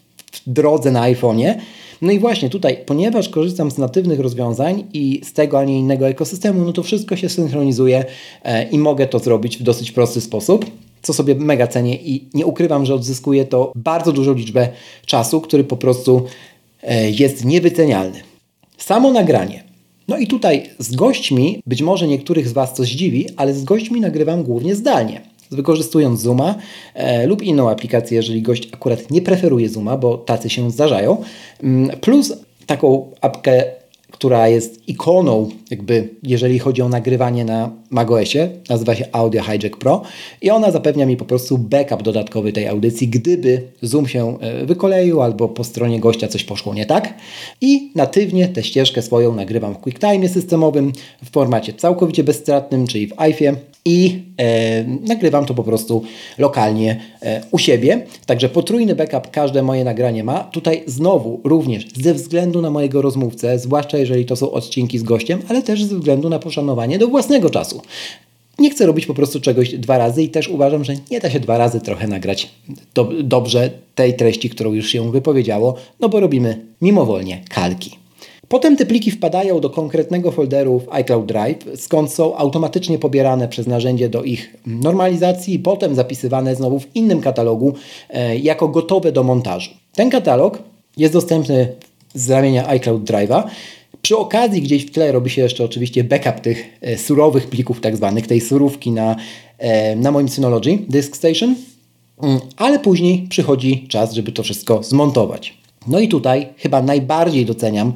drodze 0.46 0.90
na 0.90 1.02
iPhone'ie, 1.02 1.54
No 2.02 2.12
i 2.12 2.18
właśnie 2.18 2.50
tutaj, 2.50 2.78
ponieważ 2.86 3.28
korzystam 3.28 3.70
z 3.70 3.78
natywnych 3.78 4.20
rozwiązań 4.20 4.84
i 4.92 5.20
z 5.24 5.32
tego, 5.32 5.58
a 5.58 5.64
nie 5.64 5.78
innego 5.78 6.08
ekosystemu, 6.08 6.64
no 6.64 6.72
to 6.72 6.82
wszystko 6.82 7.16
się 7.16 7.28
synchronizuje 7.28 8.04
e, 8.44 8.68
i 8.68 8.78
mogę 8.78 9.06
to 9.06 9.18
zrobić 9.18 9.58
w 9.58 9.62
dosyć 9.62 9.92
prosty 9.92 10.20
sposób 10.20 10.66
co 11.02 11.12
sobie 11.12 11.34
mega 11.34 11.66
cenię 11.66 11.96
i 11.96 12.28
nie 12.34 12.46
ukrywam, 12.46 12.86
że 12.86 12.94
odzyskuję 12.94 13.44
to 13.44 13.72
bardzo 13.74 14.12
dużą 14.12 14.34
liczbę 14.34 14.68
czasu, 15.06 15.40
który 15.40 15.64
po 15.64 15.76
prostu 15.76 16.22
e, 16.82 17.10
jest 17.10 17.44
niewycenialny. 17.44 18.20
Samo 18.78 19.12
nagranie. 19.12 19.65
No 20.08 20.18
i 20.18 20.26
tutaj 20.26 20.70
z 20.78 20.96
gośćmi, 20.96 21.62
być 21.66 21.82
może 21.82 22.06
niektórych 22.06 22.48
z 22.48 22.52
Was 22.52 22.72
coś 22.72 22.88
zdziwi, 22.88 23.26
ale 23.36 23.54
z 23.54 23.64
gośćmi 23.64 24.00
nagrywam 24.00 24.42
głównie 24.42 24.74
zdalnie. 24.74 25.20
Wykorzystując 25.50 26.20
Zooma 26.20 26.54
e, 26.94 27.26
lub 27.26 27.42
inną 27.42 27.70
aplikację, 27.70 28.16
jeżeli 28.16 28.42
gość 28.42 28.68
akurat 28.72 29.10
nie 29.10 29.22
preferuje 29.22 29.68
Zooma, 29.68 29.96
bo 29.96 30.18
tacy 30.18 30.50
się 30.50 30.70
zdarzają, 30.70 31.16
mm, 31.62 32.00
plus 32.00 32.32
taką 32.66 33.10
apkę 33.20 33.64
która 34.10 34.48
jest 34.48 34.88
ikoną, 34.88 35.48
jakby 35.70 36.08
jeżeli 36.22 36.58
chodzi 36.58 36.82
o 36.82 36.88
nagrywanie 36.88 37.44
na 37.44 37.70
macOSie, 37.90 38.50
nazywa 38.68 38.94
się 38.94 39.04
Audio 39.12 39.42
Hijack 39.42 39.76
Pro 39.76 40.02
i 40.42 40.50
ona 40.50 40.70
zapewnia 40.70 41.06
mi 41.06 41.16
po 41.16 41.24
prostu 41.24 41.58
backup 41.58 42.02
dodatkowy 42.02 42.52
tej 42.52 42.68
audycji, 42.68 43.08
gdyby 43.08 43.62
Zoom 43.82 44.08
się 44.08 44.38
e, 44.40 44.66
wykoleił 44.66 45.22
albo 45.22 45.48
po 45.48 45.64
stronie 45.64 46.00
gościa 46.00 46.28
coś 46.28 46.44
poszło 46.44 46.74
nie 46.74 46.86
tak. 46.86 47.14
I 47.60 47.92
natywnie 47.94 48.48
tę 48.48 48.62
ścieżkę 48.62 49.02
swoją 49.02 49.34
nagrywam 49.34 49.74
w 49.74 49.78
QuickTime 49.78 50.28
systemowym 50.28 50.92
w 51.24 51.30
formacie 51.30 51.72
całkowicie 51.72 52.24
bezstratnym, 52.24 52.86
czyli 52.86 53.06
w 53.06 53.12
iPhone 53.16 53.56
i 53.86 54.22
e, 54.38 54.84
nagrywam 54.84 55.46
to 55.46 55.54
po 55.54 55.62
prostu 55.62 56.02
lokalnie 56.38 57.00
e, 57.22 57.42
u 57.50 57.58
siebie. 57.58 58.06
Także 58.26 58.48
potrójny 58.48 58.94
backup 58.94 59.30
każde 59.30 59.62
moje 59.62 59.84
nagranie 59.84 60.24
ma. 60.24 60.44
Tutaj 60.44 60.82
znowu 60.86 61.40
również 61.44 61.86
ze 62.02 62.14
względu 62.14 62.62
na 62.62 62.70
mojego 62.70 63.02
rozmówcę, 63.02 63.58
zwłaszcza 63.58 63.98
jeżeli 63.98 64.24
to 64.24 64.36
są 64.36 64.50
odcinki 64.50 64.98
z 64.98 65.02
gościem, 65.02 65.42
ale 65.48 65.62
też 65.62 65.84
ze 65.84 65.96
względu 65.96 66.28
na 66.28 66.38
poszanowanie 66.38 66.98
do 66.98 67.08
własnego 67.08 67.50
czasu. 67.50 67.82
Nie 68.58 68.70
chcę 68.70 68.86
robić 68.86 69.06
po 69.06 69.14
prostu 69.14 69.40
czegoś 69.40 69.74
dwa 69.74 69.98
razy 69.98 70.22
i 70.22 70.28
też 70.28 70.48
uważam, 70.48 70.84
że 70.84 70.94
nie 71.10 71.20
da 71.20 71.30
się 71.30 71.40
dwa 71.40 71.58
razy 71.58 71.80
trochę 71.80 72.08
nagrać 72.08 72.50
do, 72.94 73.12
dobrze 73.22 73.70
tej 73.94 74.16
treści, 74.16 74.50
którą 74.50 74.72
już 74.72 74.88
się 74.88 75.12
wypowiedziało, 75.12 75.74
no 76.00 76.08
bo 76.08 76.20
robimy 76.20 76.60
mimowolnie 76.82 77.40
kalki. 77.48 78.05
Potem 78.48 78.76
te 78.76 78.86
pliki 78.86 79.10
wpadają 79.10 79.60
do 79.60 79.70
konkretnego 79.70 80.30
folderu 80.32 80.80
w 80.80 80.88
iCloud 80.92 81.26
Drive, 81.26 81.58
skąd 81.76 82.12
są 82.12 82.36
automatycznie 82.36 82.98
pobierane 82.98 83.48
przez 83.48 83.66
narzędzie 83.66 84.08
do 84.08 84.22
ich 84.22 84.56
normalizacji 84.66 85.54
i 85.54 85.58
potem 85.58 85.94
zapisywane 85.94 86.54
znowu 86.54 86.80
w 86.80 86.96
innym 86.96 87.20
katalogu 87.20 87.74
e, 88.10 88.36
jako 88.38 88.68
gotowe 88.68 89.12
do 89.12 89.22
montażu. 89.22 89.70
Ten 89.92 90.10
katalog 90.10 90.58
jest 90.96 91.12
dostępny 91.12 91.72
z 92.14 92.30
ramienia 92.30 92.68
iCloud 92.68 93.04
Drive'a. 93.04 93.42
Przy 94.02 94.16
okazji 94.16 94.62
gdzieś 94.62 94.86
w 94.86 94.90
tle 94.90 95.12
robi 95.12 95.30
się 95.30 95.42
jeszcze 95.42 95.64
oczywiście 95.64 96.04
backup 96.04 96.40
tych 96.40 96.64
e, 96.80 96.98
surowych 96.98 97.46
plików, 97.46 97.80
tak 97.80 97.96
zwanych, 97.96 98.26
tej 98.26 98.40
surówki 98.40 98.90
na, 98.90 99.16
e, 99.58 99.96
na 99.96 100.10
moim 100.10 100.28
Synology 100.28 100.78
Disk 100.88 101.16
Station, 101.16 101.54
mm, 102.22 102.40
ale 102.56 102.78
później 102.78 103.26
przychodzi 103.28 103.86
czas, 103.88 104.12
żeby 104.12 104.32
to 104.32 104.42
wszystko 104.42 104.82
zmontować. 104.82 105.54
No 105.86 106.00
i 106.00 106.08
tutaj 106.08 106.48
chyba 106.56 106.82
najbardziej 106.82 107.46
doceniam 107.46 107.92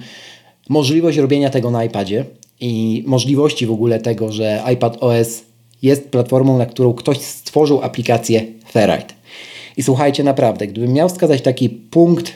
możliwość 0.70 1.18
robienia 1.18 1.50
tego 1.50 1.70
na 1.70 1.84
iPadzie 1.84 2.24
i 2.60 3.04
możliwości 3.06 3.66
w 3.66 3.70
ogóle 3.72 4.00
tego, 4.00 4.32
że 4.32 4.62
iPad 4.72 4.96
OS 5.00 5.42
jest 5.82 6.08
platformą, 6.08 6.58
na 6.58 6.66
którą 6.66 6.94
ktoś 6.94 7.18
stworzył 7.18 7.82
aplikację 7.82 8.46
Ferrite. 8.72 9.14
I 9.76 9.82
słuchajcie, 9.82 10.24
naprawdę, 10.24 10.66
gdybym 10.66 10.92
miał 10.92 11.08
wskazać 11.08 11.42
taki 11.42 11.70
punkt 11.70 12.34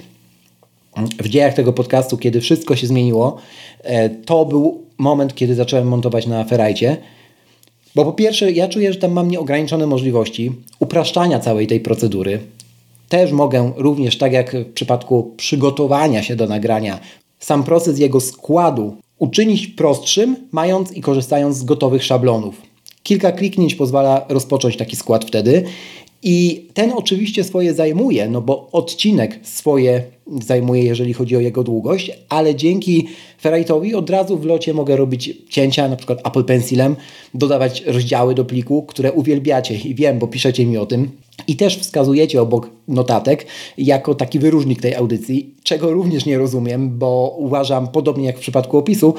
w 1.19 1.29
dziejach 1.29 1.55
tego 1.55 1.73
podcastu, 1.73 2.19
kiedy 2.19 2.41
wszystko 2.41 2.77
się 2.77 2.87
zmieniło, 2.87 3.37
e, 3.83 4.11
to 4.11 4.45
był 4.45 4.83
moment, 4.99 5.35
kiedy 5.35 5.55
zacząłem 5.55 5.89
montować 5.89 6.27
na 6.27 6.45
Ferrite. 6.45 6.97
Bo 7.95 8.05
po 8.05 8.13
pierwsze, 8.13 8.53
ja 8.53 8.69
czuję, 8.69 8.93
że 8.93 8.99
tam 8.99 9.13
mam 9.13 9.31
nieograniczone 9.31 9.87
możliwości 9.87 10.53
upraszczania 10.79 11.39
całej 11.39 11.67
tej 11.67 11.81
procedury. 11.81 12.39
Też 13.09 13.33
mogę 13.33 13.73
również, 13.77 14.19
tak 14.19 14.33
jak 14.33 14.57
w 14.57 14.73
przypadku 14.73 15.35
przygotowania 15.37 16.23
się 16.23 16.37
do 16.37 16.47
nagrania, 16.47 17.01
sam 17.45 17.65
proces 17.65 17.99
jego 17.99 18.21
składu 18.21 18.97
uczynić 19.19 19.67
prostszym, 19.67 20.37
mając 20.53 20.93
i 20.93 21.01
korzystając 21.01 21.57
z 21.57 21.65
gotowych 21.65 22.05
szablonów. 22.05 22.63
Kilka 23.03 23.33
kliknięć 23.33 23.75
pozwala 23.75 24.27
rozpocząć 24.29 24.77
taki 24.77 24.97
skład 24.97 25.25
wtedy. 25.25 25.65
I 26.23 26.67
ten 26.75 26.93
oczywiście 26.93 27.45
swoje 27.45 27.75
zajmuje, 27.75 28.29
no 28.29 28.41
bo 28.41 28.69
odcinek 28.73 29.41
swoje 29.43 30.03
zajmuje, 30.27 30.83
jeżeli 30.83 31.13
chodzi 31.13 31.37
o 31.37 31.41
jego 31.41 31.63
długość, 31.63 32.11
ale 32.29 32.55
dzięki 32.55 33.09
Ferrite'owi 33.43 33.95
od 33.95 34.11
razu 34.11 34.39
w 34.39 34.45
locie 34.45 34.75
mogę 34.75 34.97
robić 34.97 35.33
cięcia, 35.49 35.89
na 35.89 35.97
przykład 35.97 36.27
Apple 36.27 36.45
Pencilem, 36.45 36.97
dodawać 37.35 37.83
rozdziały 37.87 38.35
do 38.35 38.45
pliku, 38.45 38.83
które 38.83 39.13
uwielbiacie 39.13 39.75
i 39.75 39.95
wiem, 39.95 40.19
bo 40.19 40.27
piszecie 40.27 40.67
mi 40.67 40.79
o 40.79 40.87
tym. 40.87 41.11
I 41.47 41.57
też 41.57 41.79
wskazujecie 41.79 42.43
obok 42.43 42.71
notatek 42.89 43.47
jako 43.79 44.15
taki 44.15 44.39
wyróżnik 44.39 44.81
tej 44.81 44.95
audycji, 44.95 45.55
czego 45.63 45.93
również 45.93 46.27
nie 46.27 46.39
rozumiem, 46.39 46.99
bo 46.99 47.37
uważam, 47.39 47.89
podobnie 47.89 48.27
jak 48.27 48.37
w 48.37 48.41
przypadku 48.41 48.79
opisu, 48.79 49.15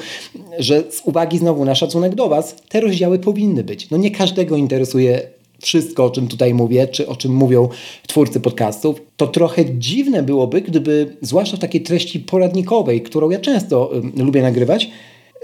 że 0.58 0.84
z 0.90 1.02
uwagi 1.04 1.38
znowu 1.38 1.64
na 1.64 1.74
szacunek 1.74 2.14
do 2.14 2.28
Was, 2.28 2.56
te 2.68 2.80
rozdziały 2.80 3.18
powinny 3.18 3.64
być. 3.64 3.90
No 3.90 3.96
nie 3.96 4.10
każdego 4.10 4.56
interesuje 4.56 5.35
wszystko, 5.62 6.04
o 6.04 6.10
czym 6.10 6.28
tutaj 6.28 6.54
mówię, 6.54 6.88
czy 6.88 7.08
o 7.08 7.16
czym 7.16 7.34
mówią 7.34 7.68
twórcy 8.06 8.40
podcastów, 8.40 9.02
to 9.16 9.26
trochę 9.26 9.64
dziwne 9.78 10.22
byłoby, 10.22 10.60
gdyby, 10.60 11.16
zwłaszcza 11.20 11.56
w 11.56 11.60
takiej 11.60 11.80
treści 11.80 12.20
poradnikowej, 12.20 13.02
którą 13.02 13.30
ja 13.30 13.38
często 13.38 13.90
y, 14.18 14.22
lubię 14.22 14.42
nagrywać, 14.42 14.90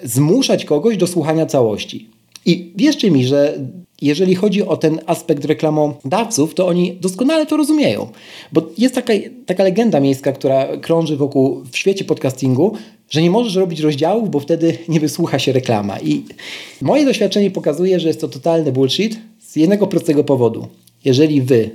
zmuszać 0.05 0.65
kogoś 0.65 0.97
do 0.97 1.07
słuchania 1.07 1.47
całości. 1.47 2.11
I 2.47 2.73
wierzcie 2.77 3.11
mi, 3.11 3.25
że 3.25 3.59
jeżeli 4.03 4.35
chodzi 4.35 4.63
o 4.63 4.77
ten 4.77 5.01
aspekt 5.07 5.45
reklamodawców, 5.45 6.55
to 6.55 6.67
oni 6.67 6.97
doskonale 7.01 7.47
to 7.47 7.57
rozumieją. 7.57 8.09
Bo 8.53 8.63
jest 8.79 8.95
taka, 8.95 9.13
taka 9.47 9.65
legenda 9.65 10.01
miejska, 10.01 10.33
która 10.33 10.77
krąży 10.77 11.17
wokół 11.17 11.63
w 11.73 11.77
świecie 11.77 12.05
podcastingu, 12.05 12.73
że 13.11 13.23
nie 13.23 13.31
możesz 13.31 13.55
robić 13.55 13.81
rozdziałów, 13.81 14.31
bo 14.31 14.41
wtedy 14.41 14.79
nie 14.89 15.01
wysłucha 15.01 15.39
się 15.39 15.53
reklama. 15.53 16.01
I 16.01 16.23
moje 16.81 17.05
doświadczenie 17.05 17.51
pokazuje, 17.51 18.01
że 18.01 18.09
jest 18.09 18.21
to 18.21 18.29
totalny 18.29 18.73
bullshit 18.73 19.19
z 19.53 19.57
jednego 19.57 19.87
prostego 19.87 20.25
powodu. 20.25 20.67
Jeżeli 21.05 21.43
wy, 21.43 21.71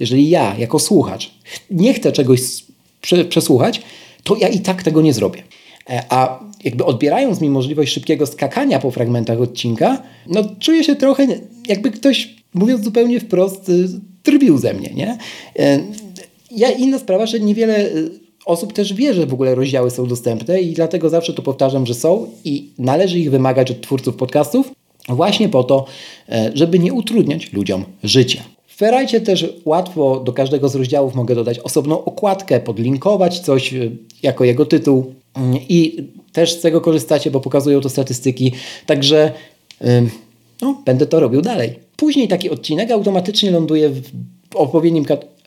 jeżeli 0.00 0.30
ja 0.30 0.56
jako 0.58 0.78
słuchacz 0.78 1.30
nie 1.70 1.94
chcę 1.94 2.12
czegoś 2.12 2.40
przesłuchać, 3.28 3.82
to 4.24 4.36
ja 4.36 4.48
i 4.48 4.60
tak 4.60 4.82
tego 4.82 5.02
nie 5.02 5.12
zrobię. 5.12 5.42
E, 5.90 6.02
a 6.08 6.40
jakby 6.64 6.84
odbierając 6.84 7.40
mi 7.40 7.50
możliwość 7.50 7.92
szybkiego 7.92 8.26
skakania 8.26 8.78
po 8.78 8.90
fragmentach 8.90 9.40
odcinka, 9.40 10.02
no 10.26 10.44
czuję 10.60 10.84
się 10.84 10.96
trochę 10.96 11.26
jakby 11.68 11.90
ktoś, 11.90 12.34
mówiąc 12.54 12.84
zupełnie 12.84 13.20
wprost, 13.20 13.68
y, 13.68 13.88
drwił 14.24 14.58
ze 14.58 14.74
mnie, 14.74 14.90
nie? 14.94 15.18
E, 15.58 15.80
ja 16.50 16.70
inna 16.70 16.98
sprawa, 16.98 17.26
że 17.26 17.40
niewiele 17.40 17.86
y, 17.86 18.10
osób 18.44 18.72
też 18.72 18.94
wie, 18.94 19.14
że 19.14 19.26
w 19.26 19.34
ogóle 19.34 19.54
rozdziały 19.54 19.90
są 19.90 20.06
dostępne 20.06 20.60
i 20.60 20.72
dlatego 20.72 21.10
zawsze 21.10 21.32
to 21.32 21.42
powtarzam, 21.42 21.86
że 21.86 21.94
są 21.94 22.26
i 22.44 22.70
należy 22.78 23.18
ich 23.18 23.30
wymagać 23.30 23.70
od 23.70 23.80
twórców 23.80 24.16
podcastów 24.16 24.75
właśnie 25.08 25.48
po 25.48 25.64
to, 25.64 25.84
e, 26.28 26.50
żeby 26.54 26.78
nie 26.78 26.92
utrudniać 26.92 27.52
ludziom 27.52 27.84
życia. 28.02 28.42
W 28.66 28.76
Ferajcie 28.76 29.20
też 29.20 29.46
łatwo 29.64 30.20
do 30.20 30.32
każdego 30.32 30.68
z 30.68 30.74
rozdziałów 30.74 31.14
mogę 31.14 31.34
dodać 31.34 31.58
osobną 31.58 32.04
okładkę, 32.04 32.60
podlinkować 32.60 33.40
coś 33.40 33.74
jako 34.22 34.44
jego 34.44 34.66
tytuł. 34.66 35.14
I 35.68 36.04
też 36.32 36.52
z 36.52 36.60
tego 36.60 36.80
korzystacie, 36.80 37.30
bo 37.30 37.40
pokazują 37.40 37.80
to 37.80 37.88
statystyki. 37.88 38.52
Także 38.86 39.32
no, 40.62 40.82
będę 40.84 41.06
to 41.06 41.20
robił 41.20 41.42
dalej. 41.42 41.74
Później 41.96 42.28
taki 42.28 42.50
odcinek 42.50 42.90
automatycznie 42.90 43.50
ląduje 43.50 43.90
w 43.90 44.56
odpowiednim, 44.56 45.04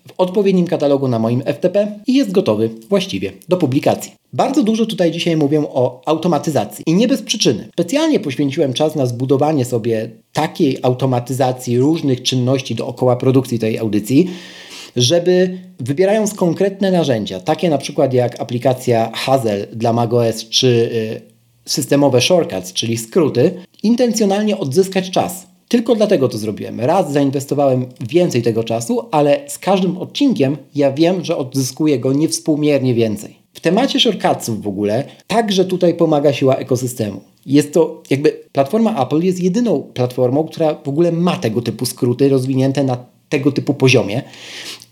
w 0.08 0.14
odpowiednim 0.18 0.68
katalogu 0.68 1.08
na 1.08 1.20
moim 1.20 1.42
FTP 1.42 2.00
i 2.08 2.14
jest 2.14 2.32
gotowy 2.32 2.70
właściwie 2.90 3.32
do 3.50 3.58
publikacji. 3.58 4.19
Bardzo 4.34 4.64
dużo 4.64 4.86
tutaj 4.86 5.12
dzisiaj 5.12 5.38
mówię 5.38 5.60
o 5.60 6.02
automatyzacji 6.06 6.84
i 6.88 6.94
nie 6.94 7.08
bez 7.08 7.22
przyczyny. 7.22 7.70
Specjalnie 7.74 8.20
poświęciłem 8.20 8.74
czas 8.74 8.96
na 8.96 9.06
zbudowanie 9.06 9.66
sobie 9.66 10.10
takiej 10.34 10.78
automatyzacji 10.82 11.80
różnych 11.80 12.24
czynności 12.24 12.76
dookoła 12.76 13.16
produkcji 13.16 13.60
tej 13.60 13.78
audycji, 13.78 14.30
żeby 14.96 15.58
wybierając 15.80 16.34
konkretne 16.34 16.92
narzędzia, 16.92 17.40
takie 17.40 17.70
na 17.70 17.78
przykład 17.78 18.14
jak 18.14 18.42
aplikacja 18.42 19.12
Hazel 19.14 19.68
dla 19.74 19.94
macOS 19.94 20.50
czy 20.50 20.68
y, 20.68 21.22
systemowe 21.66 22.22
shortcuts, 22.22 22.74
czyli 22.74 22.98
skróty, 22.98 23.52
intencjonalnie 23.84 24.58
odzyskać 24.58 25.12
czas. 25.12 25.48
Tylko 25.68 25.96
dlatego 25.96 26.30
to 26.30 26.38
zrobiłem. 26.38 26.80
Raz 26.80 27.12
zainwestowałem 27.12 27.86
więcej 28.10 28.42
tego 28.42 28.64
czasu, 28.64 29.02
ale 29.12 29.40
z 29.48 29.58
każdym 29.58 29.98
odcinkiem 29.98 30.58
ja 30.76 30.92
wiem, 30.92 31.26
że 31.26 31.38
odzyskuję 31.38 32.00
go 32.00 32.14
niewspółmiernie 32.14 32.94
więcej. 32.94 33.39
W 33.54 33.60
temacie 33.60 34.00
shortcutsów 34.00 34.62
w 34.62 34.68
ogóle 34.68 35.04
także 35.28 35.66
tutaj 35.66 35.94
pomaga 35.94 36.34
siła 36.34 36.56
ekosystemu. 36.56 37.22
Jest 37.46 37.74
to 37.74 38.04
jakby 38.10 38.40
platforma 38.52 39.04
Apple 39.04 39.22
jest 39.22 39.40
jedyną 39.40 39.82
platformą, 39.94 40.44
która 40.44 40.76
w 40.76 40.88
ogóle 40.88 41.12
ma 41.12 41.38
tego 41.38 41.62
typu 41.62 41.86
skróty 41.86 42.30
rozwinięte 42.30 42.84
na 42.84 42.98
tego 43.30 43.52
typu 43.52 43.74
poziomie. 43.74 44.22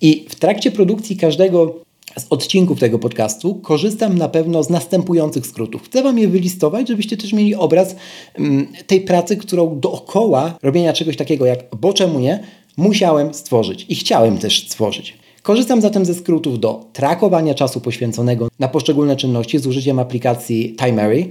I 0.02 0.26
w 0.30 0.36
trakcie 0.36 0.72
produkcji 0.72 1.18
każdego 1.18 1.76
z 2.20 2.26
odcinków 2.30 2.80
tego 2.80 3.00
podcastu 3.00 3.56
korzystam 3.56 4.18
na 4.18 4.30
pewno 4.30 4.64
z 4.64 4.70
następujących 4.70 5.48
skrótów. 5.48 5.84
Chcę 5.86 6.04
Wam 6.04 6.20
je 6.20 6.28
wylistować, 6.28 6.88
żebyście 6.88 7.18
też 7.18 7.34
mieli 7.34 7.56
obraz 7.56 7.96
mm, 8.36 8.68
tej 8.88 9.02
pracy, 9.02 9.38
którą 9.38 9.80
dookoła 9.80 10.58
robienia 10.64 10.94
czegoś 10.94 11.18
takiego 11.18 11.46
jak 11.46 11.60
bo 11.82 11.94
czemu 11.94 12.20
nie, 12.20 12.44
musiałem 12.78 13.34
stworzyć 13.34 13.86
i 13.90 13.96
chciałem 13.96 14.38
też 14.38 14.68
stworzyć. 14.68 15.18
Korzystam 15.48 15.82
zatem 15.82 16.06
ze 16.06 16.14
skrótów 16.14 16.60
do 16.60 16.86
trakowania 16.94 17.54
czasu 17.54 17.82
poświęconego 17.82 18.48
na 18.60 18.68
poszczególne 18.68 19.16
czynności 19.16 19.60
z 19.60 19.68
użyciem 19.68 20.00
aplikacji 20.00 20.76
Timery, 20.76 21.26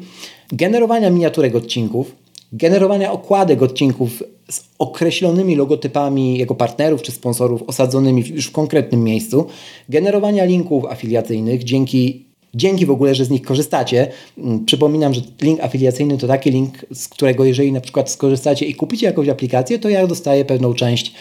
generowania 0.52 1.10
miniaturek 1.10 1.54
odcinków, 1.54 2.16
generowania 2.52 3.12
okładek 3.12 3.62
odcinków 3.62 4.22
z 4.50 4.64
określonymi 4.78 5.56
logotypami 5.56 6.38
jego 6.38 6.54
partnerów 6.54 7.02
czy 7.02 7.12
sponsorów 7.12 7.62
osadzonymi 7.62 8.24
już 8.28 8.46
w 8.46 8.52
konkretnym 8.52 9.04
miejscu, 9.04 9.46
generowania 9.88 10.44
linków 10.44 10.84
afiliacyjnych 10.84 11.64
dzięki 11.64 12.25
Dzięki 12.56 12.86
w 12.86 12.90
ogóle, 12.90 13.14
że 13.14 13.24
z 13.24 13.30
nich 13.30 13.42
korzystacie. 13.42 14.08
Mm, 14.38 14.64
przypominam, 14.64 15.14
że 15.14 15.20
link 15.42 15.60
afiliacyjny 15.60 16.18
to 16.18 16.26
taki 16.26 16.50
link, 16.50 16.86
z 16.94 17.08
którego 17.08 17.44
jeżeli 17.44 17.72
na 17.72 17.80
przykład 17.80 18.10
skorzystacie 18.10 18.66
i 18.66 18.74
kupicie 18.74 19.06
jakąś 19.06 19.28
aplikację, 19.28 19.78
to 19.78 19.88
ja 19.88 20.06
dostaję 20.06 20.44
pewną 20.44 20.74
część 20.74 21.12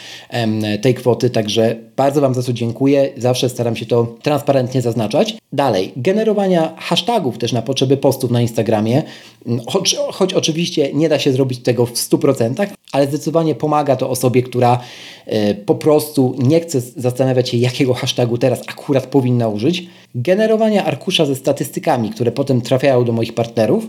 tej 0.81 0.93
kwoty, 0.93 1.29
także 1.29 1.75
bardzo 1.97 2.21
Wam 2.21 2.33
za 2.33 2.43
to 2.43 2.53
dziękuję. 2.53 3.09
Zawsze 3.17 3.49
staram 3.49 3.75
się 3.75 3.85
to 3.85 4.15
transparentnie 4.21 4.81
zaznaczać. 4.81 5.37
Dalej, 5.53 5.91
generowania 5.97 6.73
hashtagów 6.77 7.37
też 7.37 7.53
na 7.53 7.61
potrzeby 7.61 7.97
postów 7.97 8.31
na 8.31 8.41
Instagramie, 8.41 9.03
mm, 9.45 9.61
choć, 9.67 9.95
choć 10.11 10.33
oczywiście 10.33 10.93
nie 10.93 11.09
da 11.09 11.19
się 11.19 11.31
zrobić 11.31 11.59
tego 11.59 11.85
w 11.85 11.97
100%, 11.97 12.67
ale 12.95 13.07
zdecydowanie 13.07 13.55
pomaga 13.55 13.95
to 13.95 14.09
osobie, 14.09 14.43
która 14.43 14.79
e, 15.25 15.55
po 15.55 15.75
prostu 15.75 16.35
nie 16.37 16.59
chce 16.59 16.81
zastanawiać 16.81 17.49
się, 17.49 17.57
jakiego 17.57 17.93
hashtagu 17.93 18.37
teraz 18.37 18.61
akurat 18.67 19.07
powinna 19.07 19.47
użyć. 19.47 19.87
Generowania 20.15 20.85
arkusza 20.85 21.25
ze 21.25 21.35
statystykami, 21.35 22.09
które 22.09 22.31
potem 22.31 22.61
trafiają 22.61 23.03
do 23.05 23.11
moich 23.11 23.33
partnerów 23.33 23.87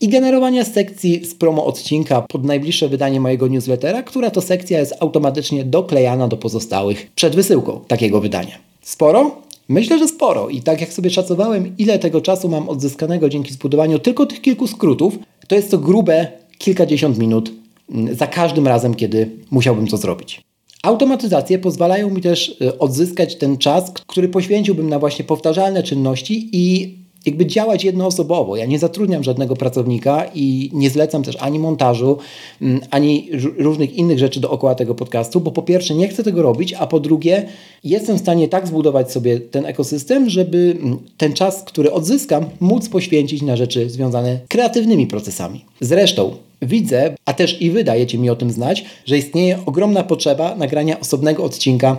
i 0.00 0.08
generowania 0.08 0.64
sekcji 0.64 1.24
z 1.24 1.34
promo 1.34 1.66
odcinka 1.66 2.22
pod 2.22 2.44
najbliższe 2.44 2.88
wydanie 2.88 3.20
mojego 3.20 3.48
newslettera, 3.48 4.02
która 4.02 4.30
to 4.30 4.40
sekcja 4.40 4.78
jest 4.78 4.94
automatycznie 5.00 5.64
doklejana 5.64 6.28
do 6.28 6.36
pozostałych 6.36 7.10
przed 7.14 7.34
wysyłką 7.34 7.80
takiego 7.88 8.20
wydania. 8.20 8.58
Sporo? 8.82 9.30
Myślę, 9.68 9.98
że 9.98 10.08
sporo. 10.08 10.48
I 10.48 10.62
tak 10.62 10.80
jak 10.80 10.92
sobie 10.92 11.10
szacowałem, 11.10 11.74
ile 11.78 11.98
tego 11.98 12.20
czasu 12.20 12.48
mam 12.48 12.68
odzyskanego 12.68 13.28
dzięki 13.28 13.52
zbudowaniu 13.52 13.98
tylko 13.98 14.26
tych 14.26 14.40
kilku 14.40 14.66
skrótów, 14.66 15.18
to 15.48 15.54
jest 15.54 15.70
to 15.70 15.78
grube 15.78 16.28
kilkadziesiąt 16.58 17.18
minut 17.18 17.63
za 18.12 18.26
każdym 18.26 18.66
razem, 18.66 18.94
kiedy 18.94 19.30
musiałbym 19.50 19.86
to 19.86 19.96
zrobić. 19.96 20.42
Automatyzacje 20.82 21.58
pozwalają 21.58 22.10
mi 22.10 22.22
też 22.22 22.56
y, 22.62 22.78
odzyskać 22.78 23.36
ten 23.36 23.58
czas, 23.58 23.92
który 24.06 24.28
poświęciłbym 24.28 24.88
na 24.88 24.98
właśnie 24.98 25.24
powtarzalne 25.24 25.82
czynności 25.82 26.48
i 26.52 26.94
jakby 27.26 27.46
działać 27.46 27.84
jednoosobowo. 27.84 28.56
Ja 28.56 28.66
nie 28.66 28.78
zatrudniam 28.78 29.24
żadnego 29.24 29.56
pracownika 29.56 30.24
i 30.34 30.70
nie 30.72 30.90
zlecam 30.90 31.22
też 31.22 31.36
ani 31.40 31.58
montażu, 31.58 32.18
mm, 32.62 32.80
ani 32.90 33.28
różnych 33.58 33.96
innych 33.96 34.18
rzeczy 34.18 34.40
dookoła 34.40 34.74
tego 34.74 34.94
podcastu, 34.94 35.40
bo 35.40 35.50
po 35.50 35.62
pierwsze 35.62 35.94
nie 35.94 36.08
chcę 36.08 36.22
tego 36.22 36.42
robić, 36.42 36.72
a 36.72 36.86
po 36.86 37.00
drugie 37.00 37.46
jestem 37.84 38.16
w 38.16 38.20
stanie 38.20 38.48
tak 38.48 38.66
zbudować 38.66 39.12
sobie 39.12 39.40
ten 39.40 39.66
ekosystem, 39.66 40.30
żeby 40.30 40.76
mm, 40.82 40.98
ten 41.16 41.32
czas, 41.32 41.62
który 41.62 41.92
odzyskam, 41.92 42.44
móc 42.60 42.88
poświęcić 42.88 43.42
na 43.42 43.56
rzeczy 43.56 43.90
związane 43.90 44.38
z 44.46 44.48
kreatywnymi 44.48 45.06
procesami. 45.06 45.64
Zresztą 45.80 46.36
widzę, 46.62 47.14
a 47.24 47.32
też 47.32 47.62
i 47.62 47.70
wy 47.70 47.84
dajecie 47.84 48.18
mi 48.18 48.30
o 48.30 48.36
tym 48.36 48.50
znać, 48.50 48.84
że 49.06 49.18
istnieje 49.18 49.58
ogromna 49.66 50.02
potrzeba 50.02 50.54
nagrania 50.56 51.00
osobnego 51.00 51.44
odcinka 51.44 51.96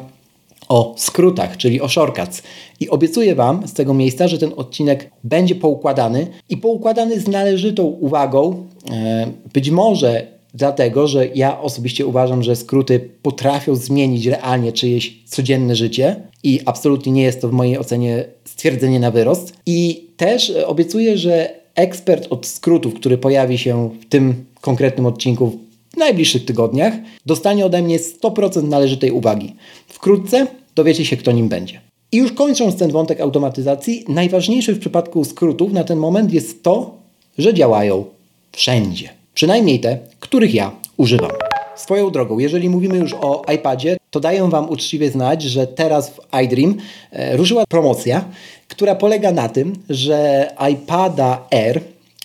o 0.70 0.96
skrótach, 0.98 1.58
czyli 1.58 1.82
o 1.82 1.88
shortcuts. 1.88 2.44
I 2.80 2.90
obiecuję 2.90 3.36
Wam 3.36 3.68
z 3.68 3.74
tego 3.74 3.94
miejsca, 3.94 4.28
że 4.28 4.38
ten 4.38 4.52
odcinek 4.56 5.12
będzie 5.24 5.56
poukładany 5.56 6.28
i 6.50 6.58
poukładany 6.58 7.20
z 7.20 7.28
należytą 7.28 7.84
uwagą. 7.84 8.68
E, 8.92 9.28
być 9.54 9.70
może 9.70 10.28
dlatego, 10.54 11.08
że 11.08 11.28
ja 11.36 11.62
osobiście 11.62 12.06
uważam, 12.06 12.44
że 12.44 12.56
skróty 12.56 13.10
potrafią 13.22 13.76
zmienić 13.76 14.26
realnie 14.26 14.72
czyjeś 14.72 15.24
codzienne 15.26 15.76
życie 15.76 16.16
i 16.44 16.60
absolutnie 16.66 17.12
nie 17.12 17.24
jest 17.24 17.42
to 17.42 17.50
w 17.50 17.52
mojej 17.52 17.78
ocenie 17.78 18.26
stwierdzenie 18.46 19.00
na 19.00 19.12
wyrost. 19.12 19.54
I 19.66 20.08
też 20.18 20.54
obiecuję, 20.66 21.18
że 21.18 21.50
ekspert 21.76 22.28
od 22.30 22.46
skrótów, 22.46 22.94
który 22.94 23.18
pojawi 23.18 23.58
się 23.58 23.90
w 24.02 24.06
tym 24.06 24.46
konkretnym 24.62 25.06
odcinku 25.06 25.60
w 25.96 25.98
najbliższych 25.98 26.46
tygodniach, 26.46 26.94
dostanie 27.26 27.66
ode 27.66 27.82
mnie 27.82 28.00
100% 28.00 28.64
należytej 28.64 29.12
uwagi. 29.12 29.56
Wkrótce 29.96 30.48
dowiecie 30.76 31.06
się, 31.06 31.18
kto 31.18 31.32
nim 31.32 31.50
będzie. 31.50 31.82
I 32.12 32.18
już 32.18 32.32
kończąc 32.32 32.76
ten 32.76 32.92
wątek 32.92 33.22
automatyzacji, 33.22 34.06
najważniejszy 34.08 34.74
w 34.74 34.80
przypadku 34.80 35.26
skrótów 35.26 35.74
na 35.74 35.84
ten 35.84 36.00
moment 36.00 36.34
jest 36.34 36.64
to, 36.64 36.96
że 37.38 37.54
działają 37.54 38.06
wszędzie. 38.52 39.10
Przynajmniej 39.34 39.80
te, 39.80 39.98
których 40.20 40.54
ja 40.54 40.72
używam. 40.98 41.32
Swoją 41.76 42.12
drogą, 42.12 42.40
jeżeli 42.40 42.70
mówimy 42.70 42.98
już 42.98 43.14
o 43.14 43.42
iPadzie, 43.56 43.98
to 44.12 44.20
daję 44.20 44.50
Wam 44.50 44.70
uczciwie 44.70 45.12
znać, 45.12 45.44
że 45.44 45.68
teraz 45.68 46.10
w 46.10 46.20
iDream 46.44 46.78
e, 47.12 47.38
ruszyła 47.38 47.64
promocja, 47.70 48.26
która 48.68 48.96
polega 48.96 49.32
na 49.32 49.50
tym, 49.50 49.74
że 49.90 50.50
iPada 50.72 51.48
Air 51.52 51.82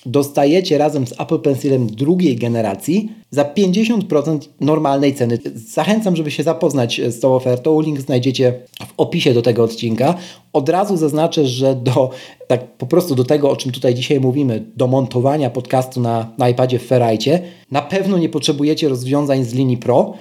dostajecie 0.06 0.78
razem 0.78 1.06
z 1.06 1.20
Apple 1.20 1.38
Pencilem 1.38 1.86
drugiej 1.86 2.36
generacji 2.36 3.12
za 3.30 3.44
50% 3.44 4.38
normalnej 4.60 5.14
ceny. 5.14 5.38
Zachęcam, 5.54 6.16
żeby 6.16 6.30
się 6.30 6.42
zapoznać 6.42 7.00
z 7.08 7.20
tą 7.20 7.34
ofertą. 7.34 7.80
Link 7.80 8.00
znajdziecie 8.00 8.54
w 8.86 8.92
opisie 8.96 9.34
do 9.34 9.42
tego 9.42 9.64
odcinka. 9.64 10.14
Od 10.52 10.68
razu 10.68 10.96
zaznaczę, 10.96 11.46
że 11.46 11.74
do, 11.74 12.10
tak 12.46 12.76
po 12.76 12.86
prostu 12.86 13.14
do 13.14 13.24
tego, 13.24 13.50
o 13.50 13.56
czym 13.56 13.72
tutaj 13.72 13.94
dzisiaj 13.94 14.20
mówimy, 14.20 14.64
do 14.76 14.86
montowania 14.86 15.50
podcastu 15.50 16.00
na, 16.00 16.32
na 16.38 16.48
iPadzie 16.48 16.78
w 16.78 16.86
Ferrite, 16.86 17.40
na 17.70 17.82
pewno 17.82 18.18
nie 18.18 18.28
potrzebujecie 18.28 18.88
rozwiązań 18.88 19.44
z 19.44 19.54
linii 19.54 19.76
Pro. 19.76 20.14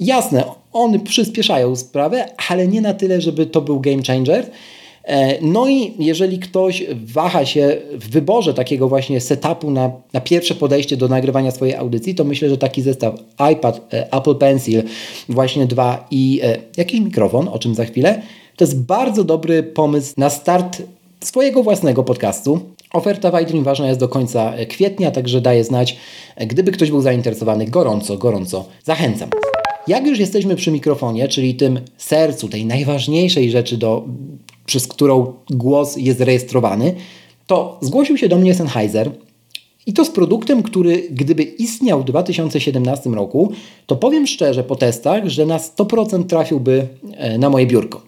Jasne, 0.00 0.44
one 0.72 0.98
przyspieszają 0.98 1.76
sprawę, 1.76 2.26
ale 2.48 2.68
nie 2.68 2.80
na 2.80 2.94
tyle, 2.94 3.20
żeby 3.20 3.46
to 3.46 3.60
był 3.60 3.80
game 3.80 4.02
changer. 4.02 4.50
E, 5.08 5.38
no 5.42 5.68
i 5.68 5.92
jeżeli 5.98 6.38
ktoś 6.38 6.84
waha 7.04 7.46
się 7.46 7.76
w 7.92 8.10
wyborze 8.10 8.54
takiego 8.54 8.88
właśnie 8.88 9.20
setupu 9.20 9.70
na, 9.70 9.90
na 10.12 10.20
pierwsze 10.20 10.54
podejście 10.54 10.96
do 10.96 11.08
nagrywania 11.08 11.50
swojej 11.50 11.74
audycji, 11.74 12.14
to 12.14 12.24
myślę, 12.24 12.48
że 12.48 12.58
taki 12.58 12.82
zestaw 12.82 13.14
iPad, 13.52 13.94
e, 13.94 14.12
Apple 14.12 14.34
Pencil, 14.34 14.82
właśnie 15.28 15.66
dwa 15.66 16.06
i 16.10 16.40
e, 16.42 16.56
jakiś 16.76 17.00
mikrofon, 17.00 17.48
o 17.48 17.58
czym 17.58 17.74
za 17.74 17.84
chwilę, 17.84 18.22
to 18.56 18.64
jest 18.64 18.80
bardzo 18.80 19.24
dobry 19.24 19.62
pomysł 19.62 20.14
na 20.16 20.30
start 20.30 20.82
swojego 21.24 21.62
własnego 21.62 22.04
podcastu. 22.04 22.60
Oferta 22.92 23.30
w 23.30 23.62
ważna 23.62 23.88
jest 23.88 24.00
do 24.00 24.08
końca 24.08 24.52
kwietnia, 24.68 25.10
także 25.10 25.40
daję 25.40 25.64
znać, 25.64 25.96
gdyby 26.36 26.72
ktoś 26.72 26.90
był 26.90 27.02
zainteresowany, 27.02 27.66
gorąco, 27.66 28.18
gorąco 28.18 28.64
zachęcam. 28.84 29.30
Jak 29.86 30.06
już 30.06 30.18
jesteśmy 30.18 30.56
przy 30.56 30.70
mikrofonie, 30.70 31.28
czyli 31.28 31.54
tym 31.54 31.80
sercu, 31.96 32.48
tej 32.48 32.66
najważniejszej 32.66 33.50
rzeczy 33.50 33.76
do 33.76 34.04
przez 34.68 34.86
którą 34.86 35.32
głos 35.50 35.96
jest 35.96 36.20
rejestrowany, 36.20 36.94
to 37.46 37.78
zgłosił 37.80 38.16
się 38.16 38.28
do 38.28 38.36
mnie 38.36 38.54
Sennheiser 38.54 39.10
i 39.86 39.92
to 39.92 40.04
z 40.04 40.10
produktem, 40.10 40.62
który 40.62 41.08
gdyby 41.10 41.42
istniał 41.42 42.00
w 42.00 42.04
2017 42.04 43.10
roku, 43.10 43.52
to 43.86 43.96
powiem 43.96 44.26
szczerze 44.26 44.64
po 44.64 44.76
testach, 44.76 45.28
że 45.28 45.46
na 45.46 45.58
100% 45.58 46.26
trafiłby 46.26 46.86
e, 47.16 47.38
na 47.38 47.50
moje 47.50 47.66
biurko. 47.66 48.02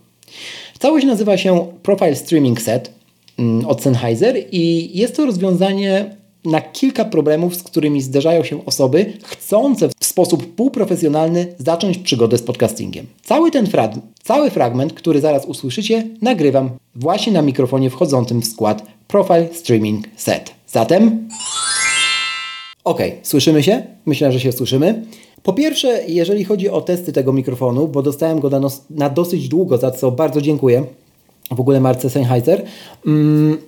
Całość 0.78 1.06
nazywa 1.06 1.36
się 1.36 1.66
Profile 1.82 2.16
Streaming 2.16 2.60
Set 2.62 2.92
mm, 3.38 3.66
od 3.66 3.82
Sennheiser 3.82 4.36
i 4.52 4.90
jest 4.98 5.16
to 5.16 5.26
rozwiązanie 5.26 6.16
na 6.44 6.60
kilka 6.60 7.04
problemów, 7.04 7.56
z 7.56 7.62
którymi 7.62 8.02
zderzają 8.02 8.44
się 8.44 8.66
osoby 8.66 9.12
chcące 9.24 9.88
w 10.00 10.04
sposób 10.04 10.54
półprofesjonalny 10.54 11.54
zacząć 11.58 11.98
przygodę 11.98 12.38
z 12.38 12.42
podcastingiem. 12.42 13.06
Cały 13.22 13.50
ten 13.50 13.66
frag 13.66 13.92
cały 14.22 14.50
fragment, 14.50 14.92
który 14.92 15.20
zaraz 15.20 15.44
usłyszycie, 15.44 16.06
nagrywam 16.22 16.70
właśnie 16.94 17.32
na 17.32 17.42
mikrofonie 17.42 17.90
wchodzącym 17.90 18.42
w 18.42 18.46
skład 18.46 18.86
Profile 19.08 19.48
Streaming 19.52 20.06
Set. 20.16 20.54
Zatem... 20.66 21.28
Ok, 22.84 23.00
słyszymy 23.22 23.62
się? 23.62 23.82
Myślę, 24.06 24.32
że 24.32 24.40
się 24.40 24.52
słyszymy. 24.52 25.04
Po 25.42 25.52
pierwsze, 25.52 26.00
jeżeli 26.08 26.44
chodzi 26.44 26.68
o 26.68 26.80
testy 26.80 27.12
tego 27.12 27.32
mikrofonu, 27.32 27.88
bo 27.88 28.02
dostałem 28.02 28.40
go 28.40 28.50
na, 28.50 28.60
na 28.90 29.10
dosyć 29.10 29.48
długo, 29.48 29.78
za 29.78 29.90
co 29.90 30.10
bardzo 30.10 30.40
dziękuję 30.40 30.84
w 31.50 31.60
ogóle 31.60 31.80
marce 31.80 32.10
Sennheiser, 32.10 32.64
mm, 33.06 33.58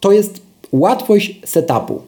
to 0.00 0.12
jest 0.12 0.40
łatwość 0.72 1.40
setupu. 1.44 2.02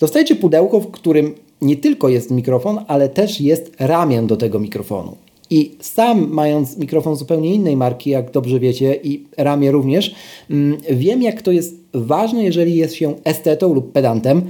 Dostajecie 0.00 0.36
pudełko, 0.36 0.80
w 0.80 0.90
którym 0.90 1.34
nie 1.62 1.76
tylko 1.76 2.08
jest 2.08 2.30
mikrofon, 2.30 2.78
ale 2.86 3.08
też 3.08 3.40
jest 3.40 3.72
ramię 3.78 4.22
do 4.22 4.36
tego 4.36 4.58
mikrofonu. 4.58 5.16
I 5.50 5.76
sam, 5.80 6.28
mając 6.30 6.76
mikrofon 6.76 7.16
zupełnie 7.16 7.54
innej 7.54 7.76
marki, 7.76 8.10
jak 8.10 8.30
dobrze 8.30 8.60
wiecie, 8.60 8.98
i 9.02 9.24
ramię 9.36 9.70
również, 9.70 10.14
mm, 10.50 10.78
wiem, 10.90 11.22
jak 11.22 11.42
to 11.42 11.52
jest 11.52 11.74
ważne, 11.94 12.44
jeżeli 12.44 12.76
jest 12.76 12.94
się 12.94 13.14
estetą 13.24 13.74
lub 13.74 13.92
pedantem. 13.92 14.42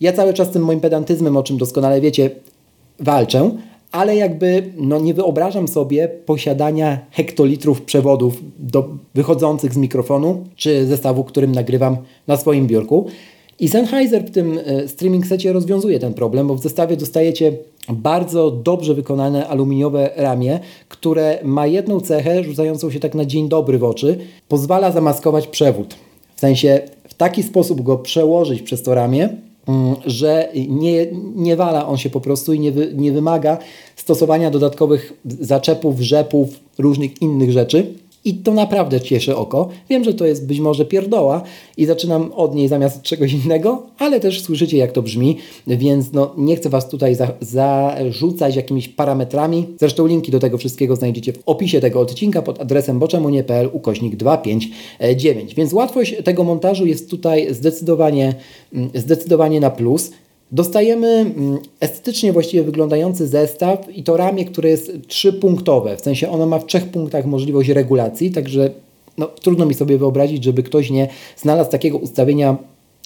Ja 0.00 0.12
cały 0.12 0.34
czas 0.34 0.50
tym 0.50 0.64
moim 0.64 0.80
pedantyzmem, 0.80 1.36
o 1.36 1.42
czym 1.42 1.58
doskonale 1.58 2.00
wiecie, 2.00 2.30
walczę, 2.98 3.50
ale 3.92 4.16
jakby 4.16 4.72
no 4.76 4.98
nie 4.98 5.14
wyobrażam 5.14 5.68
sobie 5.68 6.08
posiadania 6.08 6.98
hektolitrów 7.10 7.82
przewodów 7.82 8.42
do, 8.58 8.88
wychodzących 9.14 9.74
z 9.74 9.76
mikrofonu 9.76 10.44
czy 10.56 10.86
zestawu, 10.86 11.24
którym 11.24 11.52
nagrywam 11.52 11.96
na 12.26 12.36
swoim 12.36 12.66
biurku. 12.66 13.06
I 13.60 13.68
Sennheiser 13.68 14.24
w 14.24 14.30
tym 14.30 14.58
e, 14.64 14.88
streaming 14.88 15.26
secie 15.26 15.52
rozwiązuje 15.52 15.98
ten 15.98 16.14
problem, 16.14 16.48
bo 16.48 16.54
w 16.54 16.62
zestawie 16.62 16.96
dostajecie 16.96 17.52
bardzo 17.88 18.50
dobrze 18.50 18.94
wykonane 18.94 19.48
aluminiowe 19.48 20.10
ramię, 20.16 20.60
które 20.88 21.38
ma 21.44 21.66
jedną 21.66 22.00
cechę 22.00 22.44
rzucającą 22.44 22.90
się 22.90 23.00
tak 23.00 23.14
na 23.14 23.24
dzień 23.24 23.48
dobry 23.48 23.78
w 23.78 23.84
oczy. 23.84 24.18
Pozwala 24.48 24.92
zamaskować 24.92 25.46
przewód. 25.46 25.94
W 26.36 26.40
sensie 26.40 26.80
w 27.08 27.14
taki 27.14 27.42
sposób 27.42 27.82
go 27.82 27.98
przełożyć 27.98 28.62
przez 28.62 28.82
to 28.82 28.94
ramię, 28.94 29.28
mm, 29.68 29.94
że 30.06 30.48
nie, 30.68 31.06
nie 31.36 31.56
wala 31.56 31.86
on 31.86 31.96
się 31.96 32.10
po 32.10 32.20
prostu 32.20 32.52
i 32.52 32.60
nie, 32.60 32.72
nie 32.94 33.12
wymaga 33.12 33.58
stosowania 33.96 34.50
dodatkowych 34.50 35.12
zaczepów, 35.24 36.00
rzepów, 36.00 36.48
różnych 36.78 37.22
innych 37.22 37.52
rzeczy. 37.52 37.94
I 38.24 38.34
to 38.34 38.54
naprawdę 38.54 39.00
cieszy 39.00 39.36
oko. 39.36 39.68
Wiem, 39.90 40.04
że 40.04 40.14
to 40.14 40.26
jest 40.26 40.46
być 40.46 40.60
może 40.60 40.84
pierdoła 40.84 41.42
i 41.76 41.86
zaczynam 41.86 42.32
od 42.32 42.54
niej 42.54 42.68
zamiast 42.68 43.02
czegoś 43.02 43.32
innego, 43.32 43.82
ale 43.98 44.20
też 44.20 44.42
słyszycie 44.42 44.76
jak 44.76 44.92
to 44.92 45.02
brzmi, 45.02 45.36
więc 45.66 46.12
no, 46.12 46.34
nie 46.36 46.56
chcę 46.56 46.68
Was 46.68 46.88
tutaj 46.88 47.14
za, 47.14 47.32
zarzucać 47.40 48.56
jakimiś 48.56 48.88
parametrami. 48.88 49.66
Zresztą 49.78 50.06
linki 50.06 50.32
do 50.32 50.38
tego 50.38 50.58
wszystkiego 50.58 50.96
znajdziecie 50.96 51.32
w 51.32 51.42
opisie 51.46 51.80
tego 51.80 52.00
odcinka 52.00 52.42
pod 52.42 52.60
adresem 52.60 52.98
boczemunie.pl 52.98 53.70
ukośnik 53.72 54.16
259. 54.16 55.54
Więc 55.54 55.72
łatwość 55.72 56.14
tego 56.24 56.44
montażu 56.44 56.86
jest 56.86 57.10
tutaj 57.10 57.54
zdecydowanie, 57.54 58.34
mm, 58.72 58.90
zdecydowanie 58.94 59.60
na 59.60 59.70
plus. 59.70 60.10
Dostajemy 60.52 61.08
mm, 61.08 61.58
estetycznie 61.80 62.32
właściwie 62.32 62.62
wyglądający 62.62 63.26
zestaw 63.26 63.96
i 63.96 64.02
to 64.02 64.16
ramię, 64.16 64.44
które 64.44 64.68
jest 64.68 64.92
trzypunktowe, 65.08 65.96
w 65.96 66.00
sensie 66.00 66.30
ono 66.30 66.46
ma 66.46 66.58
w 66.58 66.66
trzech 66.66 66.88
punktach 66.88 67.26
możliwość 67.26 67.68
regulacji, 67.68 68.30
także 68.30 68.70
no, 69.18 69.26
trudno 69.26 69.66
mi 69.66 69.74
sobie 69.74 69.98
wyobrazić, 69.98 70.44
żeby 70.44 70.62
ktoś 70.62 70.90
nie 70.90 71.08
znalazł 71.36 71.70
takiego 71.70 71.98
ustawienia, 71.98 72.56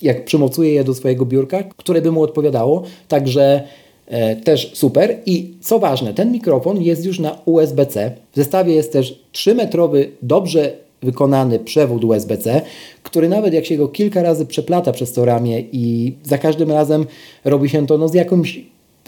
jak 0.03 0.25
przymocuje 0.25 0.73
je 0.73 0.85
do 0.85 0.95
swojego 0.95 1.27
biurka, 1.27 1.63
które 1.63 2.03
by 2.03 2.13
mu 2.13 2.23
odpowiadało, 2.23 2.83
także 3.09 3.63
e, 4.07 4.37
też 4.37 4.71
super. 4.75 5.17
I 5.27 5.55
co 5.61 5.79
ważne, 5.79 6.15
ten 6.15 6.33
mikrofon 6.33 6.83
jest 6.83 7.07
już 7.07 7.19
na 7.19 7.39
USB-C. 7.45 8.13
W 8.33 8.37
zestawie 8.37 8.75
jest 8.75 8.93
też 8.93 9.25
3-metrowy, 9.33 10.07
dobrze 10.23 10.84
wykonany 11.05 11.59
przewód 11.59 12.05
USB-C, 12.05 12.63
który 13.03 13.29
nawet 13.29 13.55
jak 13.55 13.67
się 13.67 13.77
go 13.77 13.89
kilka 13.89 14.23
razy 14.23 14.47
przeplata 14.47 14.93
przez 14.93 15.13
to 15.13 15.25
ramię 15.25 15.61
i 15.73 16.13
za 16.23 16.39
każdym 16.39 16.71
razem 16.71 17.07
robi 17.45 17.69
się 17.69 17.87
to 17.87 17.99
no, 17.99 18.09
z, 18.09 18.15
jakąś, 18.15 18.61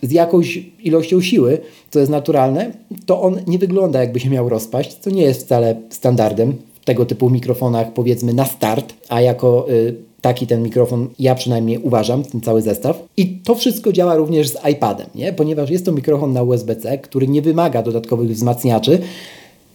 z 0.02 0.12
jakąś 0.12 0.58
ilością 0.82 1.20
siły, 1.20 1.58
co 1.90 1.98
jest 1.98 2.10
naturalne, 2.10 2.72
to 3.06 3.22
on 3.22 3.40
nie 3.46 3.58
wygląda 3.58 4.00
jakby 4.00 4.20
się 4.20 4.30
miał 4.30 4.48
rozpaść, 4.48 4.94
co 4.94 5.10
nie 5.10 5.22
jest 5.22 5.44
wcale 5.44 5.76
standardem 5.90 6.56
w 6.80 6.84
tego 6.84 7.06
typu 7.06 7.30
mikrofonach 7.30 7.92
powiedzmy 7.92 8.34
na 8.34 8.44
start, 8.44 8.94
a 9.08 9.20
jako 9.20 9.70
y, 9.70 9.94
taki 10.20 10.46
ten 10.46 10.62
mikrofon 10.62 11.08
ja 11.18 11.34
przynajmniej 11.34 11.78
uważam, 11.78 12.22
ten 12.24 12.40
cały 12.40 12.62
zestaw. 12.62 13.02
I 13.16 13.26
to 13.26 13.54
wszystko 13.54 13.92
działa 13.92 14.16
również 14.16 14.48
z 14.48 14.56
iPadem, 14.72 15.06
nie? 15.14 15.32
ponieważ 15.32 15.70
jest 15.70 15.84
to 15.84 15.92
mikrofon 15.92 16.32
na 16.32 16.42
USB-C, 16.42 16.98
który 16.98 17.28
nie 17.28 17.42
wymaga 17.42 17.82
dodatkowych 17.82 18.30
wzmacniaczy 18.30 18.98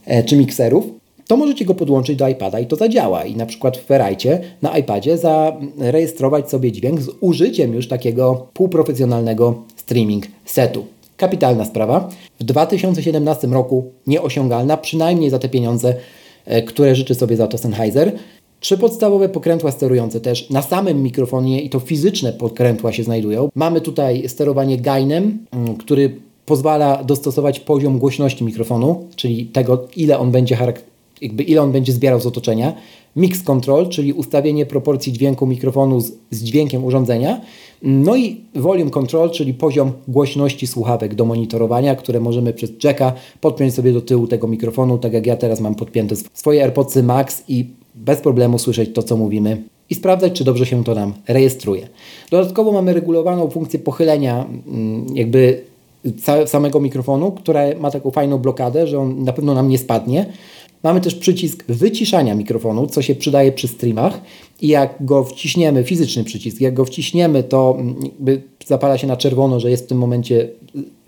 e, 0.05 0.23
czy 0.23 0.37
mikserów, 0.37 1.00
to 1.27 1.37
możecie 1.37 1.65
go 1.65 1.75
podłączyć 1.75 2.15
do 2.15 2.27
iPada 2.27 2.59
i 2.59 2.65
to 2.65 2.75
zadziała. 2.75 3.25
I 3.25 3.35
na 3.35 3.45
przykład 3.45 3.77
w 3.77 3.85
Ferrite 3.85 4.39
na 4.61 4.77
iPadzie 4.77 5.17
zarejestrować 5.17 6.49
sobie 6.49 6.71
dźwięk 6.71 7.01
z 7.01 7.09
użyciem 7.21 7.73
już 7.73 7.87
takiego 7.87 8.47
półprofesjonalnego 8.53 9.63
streaming 9.75 10.25
setu. 10.45 10.85
Kapitalna 11.17 11.65
sprawa. 11.65 12.09
W 12.39 12.43
2017 12.43 13.47
roku 13.47 13.91
nieosiągalna, 14.07 14.77
przynajmniej 14.77 15.29
za 15.29 15.39
te 15.39 15.49
pieniądze, 15.49 15.95
e, 16.45 16.61
które 16.61 16.95
życzy 16.95 17.15
sobie 17.15 17.35
za 17.35 17.47
to 17.47 17.57
Sennheiser. 17.57 18.11
Trzy 18.59 18.77
podstawowe 18.77 19.29
pokrętła 19.29 19.71
sterujące 19.71 20.21
też 20.21 20.49
na 20.49 20.61
samym 20.61 21.03
mikrofonie 21.03 21.61
i 21.61 21.69
to 21.69 21.79
fizyczne 21.79 22.33
pokrętła 22.33 22.91
się 22.91 23.03
znajdują. 23.03 23.49
Mamy 23.55 23.81
tutaj 23.81 24.29
sterowanie 24.29 24.77
gainem, 24.77 25.45
mm, 25.51 25.75
który 25.75 26.15
pozwala 26.45 27.03
dostosować 27.03 27.59
poziom 27.59 27.99
głośności 27.99 28.43
mikrofonu, 28.43 29.07
czyli 29.15 29.45
tego, 29.45 29.87
ile 29.95 30.19
on 30.19 30.31
będzie 30.31 30.55
jakby 31.21 31.43
ile 31.43 31.61
on 31.61 31.71
będzie 31.71 31.93
zbierał 31.93 32.19
z 32.19 32.25
otoczenia. 32.25 32.73
Mix 33.15 33.43
control, 33.43 33.89
czyli 33.89 34.13
ustawienie 34.13 34.65
proporcji 34.65 35.13
dźwięku 35.13 35.47
mikrofonu 35.47 35.99
z, 35.99 36.11
z 36.31 36.43
dźwiękiem 36.43 36.83
urządzenia. 36.83 37.41
No 37.81 38.15
i 38.15 38.41
volume 38.55 38.91
control, 38.91 39.29
czyli 39.29 39.53
poziom 39.53 39.91
głośności 40.07 40.67
słuchawek 40.67 41.15
do 41.15 41.25
monitorowania, 41.25 41.95
które 41.95 42.19
możemy 42.19 42.53
przez 42.53 42.71
jacka 42.83 43.13
podpiąć 43.41 43.73
sobie 43.73 43.93
do 43.93 44.01
tyłu 44.01 44.27
tego 44.27 44.47
mikrofonu, 44.47 44.97
tak 44.97 45.13
jak 45.13 45.25
ja 45.25 45.37
teraz 45.37 45.59
mam 45.59 45.75
podpięte 45.75 46.15
swoje 46.33 46.63
AirPodsy 46.63 47.03
Max 47.03 47.43
i 47.47 47.65
bez 47.95 48.21
problemu 48.21 48.59
słyszeć 48.59 48.89
to, 48.93 49.03
co 49.03 49.17
mówimy 49.17 49.63
i 49.91 49.95
sprawdzać, 49.95 50.33
czy 50.33 50.43
dobrze 50.43 50.65
się 50.65 50.83
to 50.83 50.95
nam 50.95 51.13
rejestruje. 51.27 51.87
Dodatkowo 52.31 52.71
mamy 52.71 52.93
regulowaną 52.93 53.49
funkcję 53.49 53.79
pochylenia 53.79 54.45
mm, 54.67 55.05
jakby 55.15 55.61
samego 56.45 56.79
mikrofonu, 56.79 57.31
która 57.31 57.61
ma 57.79 57.91
taką 57.91 58.11
fajną 58.11 58.37
blokadę, 58.37 58.87
że 58.87 58.99
on 58.99 59.23
na 59.23 59.33
pewno 59.33 59.53
nam 59.53 59.69
nie 59.69 59.77
spadnie. 59.77 60.25
Mamy 60.83 61.01
też 61.01 61.15
przycisk 61.15 61.63
wyciszania 61.67 62.35
mikrofonu, 62.35 62.87
co 62.87 63.01
się 63.01 63.15
przydaje 63.15 63.51
przy 63.51 63.67
streamach 63.67 64.21
i 64.61 64.67
jak 64.67 65.05
go 65.05 65.23
wciśniemy, 65.23 65.83
fizyczny 65.83 66.23
przycisk, 66.23 66.61
jak 66.61 66.73
go 66.73 66.85
wciśniemy, 66.85 67.43
to 67.43 67.77
mm, 67.79 67.95
zapala 68.65 68.97
się 68.97 69.07
na 69.07 69.17
czerwono, 69.17 69.59
że 69.59 69.71
jest 69.71 69.83
w 69.83 69.87
tym 69.87 69.97
momencie 69.97 70.49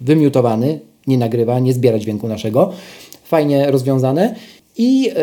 wymiutowany, 0.02 0.80
nie 1.08 1.18
nagrywa, 1.18 1.60
nie 1.60 1.74
zbiera 1.74 2.00
dźwięku 2.00 2.28
naszego. 2.28 2.72
Fajnie 3.24 3.72
rozwiązane. 3.72 4.36
I 4.78 5.10
y, 5.10 5.14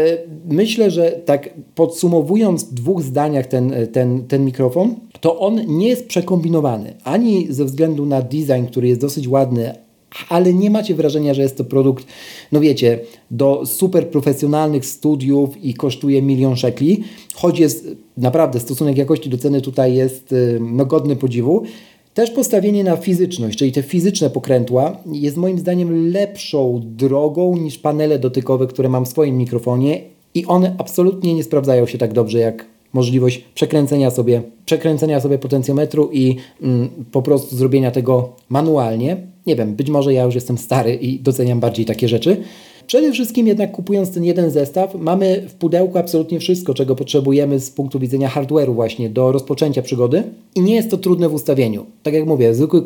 myślę, 0.48 0.90
że 0.90 1.10
tak 1.10 1.50
podsumowując 1.74 2.64
w 2.64 2.74
dwóch 2.74 3.02
zdaniach 3.02 3.46
ten, 3.46 3.74
ten, 3.92 4.26
ten 4.26 4.44
mikrofon, 4.44 4.94
to 5.20 5.38
on 5.38 5.60
nie 5.66 5.88
jest 5.88 6.06
przekombinowany 6.06 6.94
ani 7.04 7.46
ze 7.50 7.64
względu 7.64 8.06
na 8.06 8.22
design, 8.22 8.66
który 8.66 8.88
jest 8.88 9.00
dosyć 9.00 9.28
ładny, 9.28 9.74
ale 10.28 10.54
nie 10.54 10.70
macie 10.70 10.94
wrażenia, 10.94 11.34
że 11.34 11.42
jest 11.42 11.56
to 11.56 11.64
produkt, 11.64 12.06
no 12.52 12.60
wiecie, 12.60 12.98
do 13.30 13.66
super 13.66 14.08
profesjonalnych 14.08 14.86
studiów 14.86 15.64
i 15.64 15.74
kosztuje 15.74 16.22
milion 16.22 16.56
szekli, 16.56 17.02
choć 17.34 17.58
jest 17.58 17.88
naprawdę 18.16 18.60
stosunek 18.60 18.96
jakości 18.96 19.30
do 19.30 19.38
ceny 19.38 19.60
tutaj 19.60 19.94
jest 19.94 20.32
y, 20.32 20.58
no, 20.60 20.86
godny 20.86 21.16
podziwu. 21.16 21.62
Też 22.14 22.30
postawienie 22.30 22.84
na 22.84 22.96
fizyczność, 22.96 23.58
czyli 23.58 23.72
te 23.72 23.82
fizyczne 23.82 24.30
pokrętła, 24.30 24.96
jest 25.12 25.36
moim 25.36 25.58
zdaniem 25.58 26.10
lepszą 26.12 26.80
drogą 26.84 27.56
niż 27.56 27.78
panele 27.78 28.18
dotykowe, 28.18 28.66
które 28.66 28.88
mam 28.88 29.04
w 29.04 29.08
swoim 29.08 29.36
mikrofonie 29.36 30.00
i 30.34 30.46
one 30.46 30.74
absolutnie 30.78 31.34
nie 31.34 31.44
sprawdzają 31.44 31.86
się 31.86 31.98
tak 31.98 32.12
dobrze 32.12 32.38
jak 32.38 32.66
możliwość 32.92 33.44
przekręcenia 33.54 34.10
sobie, 34.10 34.42
przekręcenia 34.66 35.20
sobie 35.20 35.38
potencjometru 35.38 36.10
i 36.12 36.36
mm, 36.62 36.88
po 37.12 37.22
prostu 37.22 37.56
zrobienia 37.56 37.90
tego 37.90 38.32
manualnie. 38.48 39.16
Nie 39.46 39.57
wiem, 39.57 39.74
być 39.74 39.90
może 39.90 40.12
ja 40.12 40.24
już 40.24 40.35
jestem 40.35 40.59
stary 40.59 40.94
i 40.94 41.20
doceniam 41.20 41.61
bardziej 41.61 41.85
takie 41.85 42.09
rzeczy. 42.09 42.37
Przede 42.87 43.12
wszystkim 43.12 43.46
jednak 43.46 43.72
kupując 43.72 44.11
ten 44.11 44.24
jeden 44.24 44.50
zestaw, 44.50 44.94
mamy 44.94 45.44
w 45.48 45.55
pudełku 45.55 45.98
absolutnie 45.98 46.40
wszystko, 46.40 46.74
czego 46.74 46.96
potrzebujemy 46.96 47.61
z 47.61 47.70
punktu 47.70 47.98
widzenia 47.98 48.29
hardware'u 48.29 48.74
właśnie 48.74 49.11
do 49.11 49.33
rozpoczęcia 49.33 49.83
przygody 49.83 50.22
i 50.55 50.61
nie 50.61 50.74
jest 50.74 50.90
to 50.90 50.96
trudne 50.96 51.29
w 51.29 51.35
ustawieniu. 51.35 51.87
Tak 52.03 52.14
jak 52.14 52.26
mówię, 52.26 52.55
zwykły, 52.55 52.83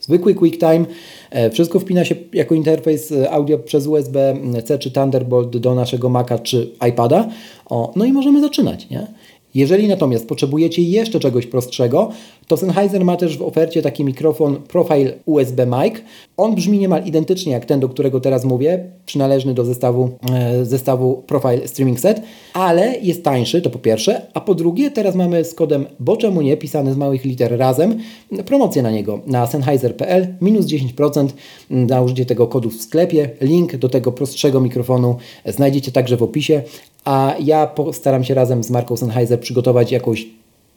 zwykły 0.00 0.34
QuickTime, 0.34 0.84
e, 1.30 1.50
wszystko 1.50 1.80
wpina 1.80 2.04
się 2.04 2.14
jako 2.32 2.54
interfejs 2.54 3.12
e, 3.12 3.30
audio 3.30 3.58
przez 3.58 3.86
USB-C 3.86 4.78
czy 4.78 4.90
Thunderbolt 4.90 5.56
do 5.56 5.74
naszego 5.74 6.08
Maca 6.08 6.38
czy 6.38 6.70
iPada. 6.88 7.28
O, 7.66 7.92
no 7.96 8.04
i 8.04 8.12
możemy 8.12 8.40
zaczynać, 8.40 8.90
nie? 8.90 9.06
Jeżeli 9.54 9.88
natomiast 9.88 10.28
potrzebujecie 10.28 10.82
jeszcze 10.82 11.20
czegoś 11.20 11.46
prostszego, 11.46 12.10
to 12.46 12.56
Sennheiser 12.56 13.04
ma 13.04 13.16
też 13.16 13.38
w 13.38 13.42
ofercie 13.42 13.82
taki 13.82 14.04
mikrofon 14.04 14.56
Profile 14.56 15.12
USB 15.26 15.66
Mic. 15.66 15.94
On 16.36 16.54
brzmi 16.54 16.78
niemal 16.78 17.04
identycznie 17.06 17.52
jak 17.52 17.64
ten, 17.64 17.80
do 17.80 17.88
którego 17.88 18.20
teraz 18.20 18.44
mówię, 18.44 18.84
przynależny 19.06 19.54
do 19.54 19.64
zestawu, 19.64 20.10
e, 20.32 20.64
zestawu 20.64 21.22
Profile 21.26 21.68
Streaming 21.68 22.00
Set, 22.00 22.22
ale 22.54 22.98
jest 23.02 23.24
tańszy, 23.24 23.62
to 23.62 23.70
po 23.70 23.78
pierwsze, 23.78 24.26
a 24.34 24.40
po 24.40 24.54
drugie 24.54 24.90
teraz 24.90 25.14
mamy 25.14 25.44
z 25.44 25.54
kodem 25.54 25.86
bo 26.00 26.16
czemu 26.16 26.42
nie, 26.42 26.56
pisany 26.56 26.94
z 26.94 26.96
małych 26.96 27.24
liter 27.24 27.58
razem, 27.58 27.98
promocję 28.46 28.82
na 28.82 28.90
niego 28.90 29.20
na 29.26 29.46
sennheiser.pl, 29.46 30.26
minus 30.40 30.66
10% 30.66 31.28
na 31.70 32.02
użycie 32.02 32.26
tego 32.26 32.46
kodu 32.46 32.70
w 32.70 32.82
sklepie. 32.82 33.30
Link 33.40 33.76
do 33.76 33.88
tego 33.88 34.12
prostszego 34.12 34.60
mikrofonu 34.60 35.16
znajdziecie 35.46 35.92
także 35.92 36.16
w 36.16 36.22
opisie, 36.22 36.62
a 37.10 37.34
ja 37.44 37.66
postaram 37.66 38.24
się 38.24 38.34
razem 38.34 38.64
z 38.64 38.70
Marką 38.70 38.96
Sennheiser 38.96 39.40
przygotować 39.40 39.92
jakąś 39.92 40.26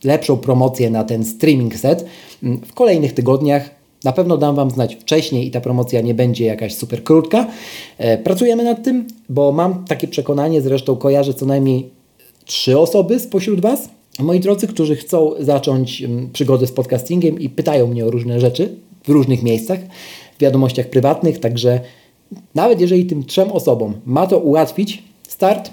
lepszą 0.03 0.37
promocję 0.37 0.89
na 0.89 1.03
ten 1.03 1.25
streaming 1.25 1.75
set 1.75 2.05
mm, 2.43 2.61
w 2.65 2.73
kolejnych 2.73 3.13
tygodniach. 3.13 3.69
Na 4.03 4.11
pewno 4.11 4.37
dam 4.37 4.55
Wam 4.55 4.71
znać 4.71 4.95
wcześniej 4.95 5.47
i 5.47 5.51
ta 5.51 5.61
promocja 5.61 6.01
nie 6.01 6.13
będzie 6.13 6.45
jakaś 6.45 6.75
super 6.75 7.03
krótka. 7.03 7.47
E, 7.97 8.17
pracujemy 8.17 8.63
nad 8.63 8.83
tym, 8.83 9.07
bo 9.29 9.51
mam 9.51 9.85
takie 9.85 10.07
przekonanie, 10.07 10.61
zresztą 10.61 10.95
kojarzę 10.95 11.33
co 11.33 11.45
najmniej 11.45 11.89
trzy 12.45 12.79
osoby 12.79 13.19
spośród 13.19 13.61
Was, 13.61 13.89
moi 14.19 14.39
drodzy, 14.39 14.67
którzy 14.67 14.95
chcą 14.95 15.31
zacząć 15.39 16.01
mm, 16.01 16.29
przygodę 16.31 16.67
z 16.67 16.71
podcastingiem 16.71 17.39
i 17.39 17.49
pytają 17.49 17.87
mnie 17.87 18.05
o 18.05 18.11
różne 18.11 18.39
rzeczy 18.39 18.75
w 19.03 19.09
różnych 19.09 19.43
miejscach. 19.43 19.79
w 20.37 20.41
wiadomościach 20.41 20.89
prywatnych, 20.89 21.39
także 21.39 21.79
nawet 22.55 22.81
jeżeli 22.81 23.05
tym 23.05 23.23
trzem 23.23 23.51
osobom 23.51 23.93
ma 24.05 24.27
to 24.27 24.39
ułatwić 24.39 25.03
start, 25.27 25.71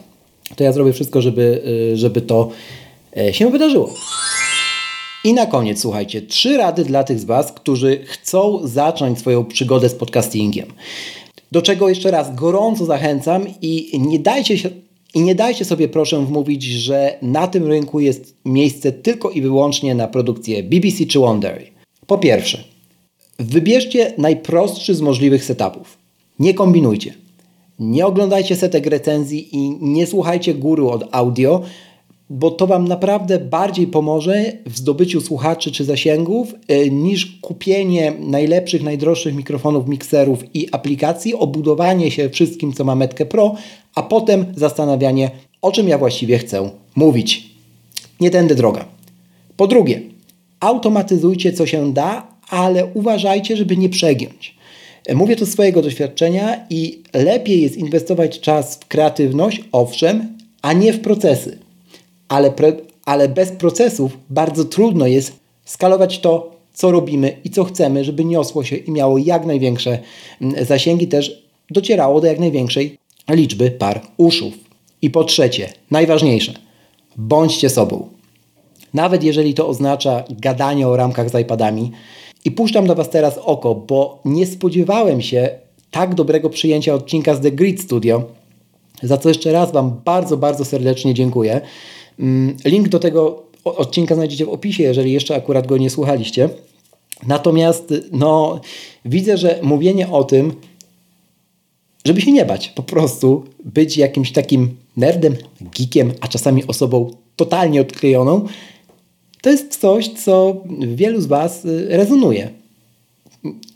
to 0.56 0.64
ja 0.64 0.72
zrobię 0.72 0.92
wszystko, 0.92 1.22
żeby, 1.22 1.62
y, 1.92 1.96
żeby 1.96 2.20
to 2.20 2.50
e, 3.16 3.34
się 3.34 3.50
wydarzyło. 3.50 3.94
I 5.24 5.34
na 5.34 5.46
koniec, 5.46 5.80
słuchajcie, 5.80 6.22
trzy 6.22 6.56
rady 6.56 6.84
dla 6.84 7.04
tych 7.04 7.20
z 7.20 7.24
Was, 7.24 7.52
którzy 7.52 8.00
chcą 8.04 8.60
zacząć 8.64 9.18
swoją 9.18 9.44
przygodę 9.44 9.88
z 9.88 9.94
podcastingiem. 9.94 10.66
Do 11.52 11.62
czego 11.62 11.88
jeszcze 11.88 12.10
raz 12.10 12.34
gorąco 12.34 12.84
zachęcam 12.84 13.46
i 13.62 14.00
nie 14.00 14.18
dajcie 14.18 14.58
się. 14.58 14.70
I 15.14 15.20
nie 15.20 15.34
dajcie 15.34 15.64
sobie 15.64 15.88
proszę 15.88 16.26
wmówić, 16.26 16.64
że 16.64 17.18
na 17.22 17.46
tym 17.46 17.66
rynku 17.66 18.00
jest 18.00 18.34
miejsce 18.44 18.92
tylko 18.92 19.30
i 19.30 19.42
wyłącznie 19.42 19.94
na 19.94 20.08
produkcję 20.08 20.62
BBC 20.62 21.06
czy 21.06 21.18
Wondery. 21.18 21.66
Po 22.06 22.18
pierwsze, 22.18 22.64
wybierzcie 23.38 24.12
najprostszy 24.18 24.94
z 24.94 25.00
możliwych 25.00 25.44
setupów. 25.44 25.98
Nie 26.38 26.54
kombinujcie. 26.54 27.14
Nie 27.80 28.06
oglądajcie 28.06 28.56
setek 28.56 28.86
recenzji 28.86 29.56
i 29.56 29.70
nie 29.80 30.06
słuchajcie 30.06 30.54
guru 30.54 30.88
od 30.88 31.04
audio, 31.12 31.62
bo 32.30 32.50
to 32.50 32.66
Wam 32.66 32.88
naprawdę 32.88 33.38
bardziej 33.38 33.86
pomoże 33.86 34.52
w 34.66 34.76
zdobyciu 34.76 35.20
słuchaczy 35.20 35.72
czy 35.72 35.84
zasięgów 35.84 36.54
e, 36.68 36.90
niż 36.90 37.38
kupienie 37.40 38.12
najlepszych, 38.20 38.82
najdroższych 38.82 39.34
mikrofonów, 39.34 39.88
mikserów 39.88 40.54
i 40.54 40.68
aplikacji, 40.72 41.34
obudowanie 41.34 42.10
się 42.10 42.28
wszystkim, 42.28 42.72
co 42.72 42.84
ma 42.84 42.94
Metkę 42.94 43.26
Pro, 43.26 43.54
a 43.94 44.02
potem 44.02 44.46
zastanawianie, 44.56 45.30
o 45.62 45.72
czym 45.72 45.88
ja 45.88 45.98
właściwie 45.98 46.38
chcę 46.38 46.70
mówić. 46.96 47.50
Nie 48.20 48.30
tędy 48.30 48.54
droga. 48.54 48.84
Po 49.56 49.66
drugie, 49.66 50.00
automatyzujcie 50.60 51.52
co 51.52 51.66
się 51.66 51.92
da, 51.92 52.26
ale 52.48 52.86
uważajcie, 52.94 53.56
żeby 53.56 53.76
nie 53.76 53.88
przegiąć. 53.88 54.59
Mówię 55.14 55.36
to 55.36 55.46
z 55.46 55.52
swojego 55.52 55.82
doświadczenia 55.82 56.66
i 56.70 57.02
lepiej 57.14 57.62
jest 57.62 57.76
inwestować 57.76 58.40
czas 58.40 58.76
w 58.76 58.88
kreatywność, 58.88 59.60
owszem, 59.72 60.38
a 60.62 60.72
nie 60.72 60.92
w 60.92 61.00
procesy 61.00 61.58
ale, 62.30 62.50
pre, 62.50 62.72
ale 63.04 63.28
bez 63.28 63.50
procesów 63.52 64.18
bardzo 64.30 64.64
trudno 64.64 65.06
jest 65.06 65.40
skalować 65.64 66.18
to, 66.18 66.50
co 66.74 66.90
robimy 66.90 67.36
i 67.44 67.50
co 67.50 67.64
chcemy, 67.64 68.04
żeby 68.04 68.24
niosło 68.24 68.64
się 68.64 68.76
i 68.76 68.90
miało 68.90 69.18
jak 69.18 69.46
największe 69.46 69.98
mm, 70.40 70.64
zasięgi, 70.64 71.08
też 71.08 71.42
docierało 71.70 72.20
do 72.20 72.26
jak 72.26 72.38
największej 72.38 72.98
liczby 73.30 73.70
par 73.70 74.00
uszów. 74.16 74.54
I 75.02 75.10
po 75.10 75.24
trzecie, 75.24 75.72
najważniejsze, 75.90 76.52
bądźcie 77.16 77.70
sobą. 77.70 78.08
Nawet 78.94 79.24
jeżeli 79.24 79.54
to 79.54 79.68
oznacza 79.68 80.24
gadanie 80.30 80.88
o 80.88 80.96
ramkach 80.96 81.30
z 81.30 81.40
iPadami. 81.40 81.90
I 82.44 82.50
puszczam 82.50 82.86
do 82.86 82.94
Was 82.94 83.10
teraz 83.10 83.38
oko, 83.38 83.74
bo 83.74 84.20
nie 84.24 84.46
spodziewałem 84.46 85.22
się 85.22 85.48
tak 85.90 86.14
dobrego 86.14 86.50
przyjęcia 86.50 86.94
odcinka 86.94 87.34
z 87.34 87.40
The 87.40 87.50
Grid 87.50 87.80
Studio, 87.80 88.24
za 89.02 89.16
co 89.16 89.28
jeszcze 89.28 89.52
raz 89.52 89.72
Wam 89.72 90.00
bardzo, 90.04 90.36
bardzo 90.36 90.64
serdecznie 90.64 91.14
dziękuję. 91.14 91.60
Mm, 92.18 92.56
link 92.64 92.88
do 92.88 92.98
tego 92.98 93.42
odcinka 93.64 94.14
znajdziecie 94.14 94.46
w 94.46 94.48
opisie, 94.48 94.82
jeżeli 94.82 95.12
jeszcze 95.12 95.34
akurat 95.34 95.66
go 95.66 95.78
nie 95.78 95.90
słuchaliście. 95.90 96.48
Natomiast 97.26 97.94
no, 98.12 98.60
widzę, 99.04 99.36
że 99.36 99.58
mówienie 99.62 100.08
o 100.08 100.24
tym, 100.24 100.52
żeby 102.04 102.20
się 102.20 102.32
nie 102.32 102.44
bać, 102.44 102.68
po 102.68 102.82
prostu 102.82 103.44
być 103.64 103.96
jakimś 103.96 104.32
takim 104.32 104.76
nerdem, 104.96 105.36
geekiem, 105.60 106.12
a 106.20 106.28
czasami 106.28 106.66
osobą 106.66 107.10
totalnie 107.36 107.80
odklejoną, 107.80 108.46
to 109.42 109.50
jest 109.50 109.76
coś, 109.76 110.08
co 110.08 110.56
wielu 110.80 111.20
z 111.20 111.26
Was 111.26 111.64
y, 111.64 111.86
rezonuje. 111.88 112.50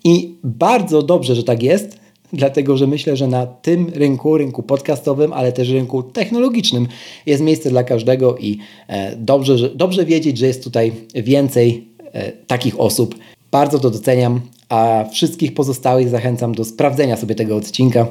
I 0.04 0.34
bardzo 0.44 1.02
dobrze, 1.02 1.34
że 1.34 1.44
tak 1.44 1.62
jest, 1.62 1.98
dlatego 2.32 2.76
że 2.76 2.86
myślę, 2.86 3.16
że 3.16 3.26
na 3.26 3.46
tym 3.46 3.90
rynku, 3.94 4.38
rynku 4.38 4.62
podcastowym, 4.62 5.32
ale 5.32 5.52
też 5.52 5.68
rynku 5.68 6.02
technologicznym 6.02 6.88
jest 7.26 7.42
miejsce 7.42 7.70
dla 7.70 7.84
każdego 7.84 8.36
i 8.36 8.58
e, 8.88 9.16
dobrze, 9.16 9.58
że, 9.58 9.70
dobrze 9.70 10.04
wiedzieć, 10.04 10.38
że 10.38 10.46
jest 10.46 10.64
tutaj 10.64 10.92
więcej 11.14 11.88
e, 12.12 12.32
takich 12.32 12.80
osób. 12.80 13.14
Bardzo 13.50 13.78
to 13.78 13.90
doceniam, 13.90 14.40
a 14.68 15.04
wszystkich 15.12 15.54
pozostałych 15.54 16.08
zachęcam 16.08 16.54
do 16.54 16.64
sprawdzenia 16.64 17.16
sobie 17.16 17.34
tego 17.34 17.56
odcinka. 17.56 18.06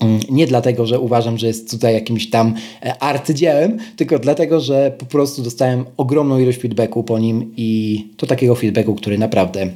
Mm, 0.00 0.20
nie 0.30 0.46
dlatego, 0.46 0.86
że 0.86 1.00
uważam, 1.00 1.38
że 1.38 1.46
jest 1.46 1.70
tutaj 1.70 1.94
jakimś 1.94 2.30
tam 2.30 2.54
e, 2.82 3.02
arcydziełem, 3.02 3.78
tylko 3.96 4.18
dlatego, 4.18 4.60
że 4.60 4.92
po 4.98 5.06
prostu 5.06 5.42
dostałem 5.42 5.84
ogromną 5.96 6.38
ilość 6.38 6.58
feedbacku 6.58 7.04
po 7.04 7.18
nim 7.18 7.52
i 7.56 8.00
to 8.16 8.26
takiego 8.26 8.54
feedbacku, 8.54 8.94
który 8.94 9.18
naprawdę 9.18 9.66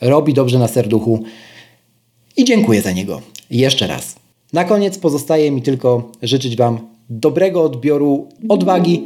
robi 0.00 0.34
dobrze 0.34 0.58
na 0.58 0.68
serduchu 0.68 1.22
i 2.36 2.44
dziękuję 2.44 2.82
za 2.82 2.92
niego 2.92 3.22
jeszcze 3.50 3.86
raz. 3.86 4.16
Na 4.52 4.64
koniec 4.64 4.98
pozostaje 4.98 5.50
mi 5.50 5.62
tylko 5.62 6.12
życzyć 6.22 6.56
Wam 6.56 6.78
dobrego 7.10 7.62
odbioru 7.62 8.26
odwagi. 8.48 9.04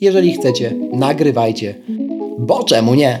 Jeżeli 0.00 0.32
chcecie, 0.32 0.74
nagrywajcie, 0.92 1.74
bo 2.38 2.64
czemu 2.64 2.94
nie? 2.94 3.20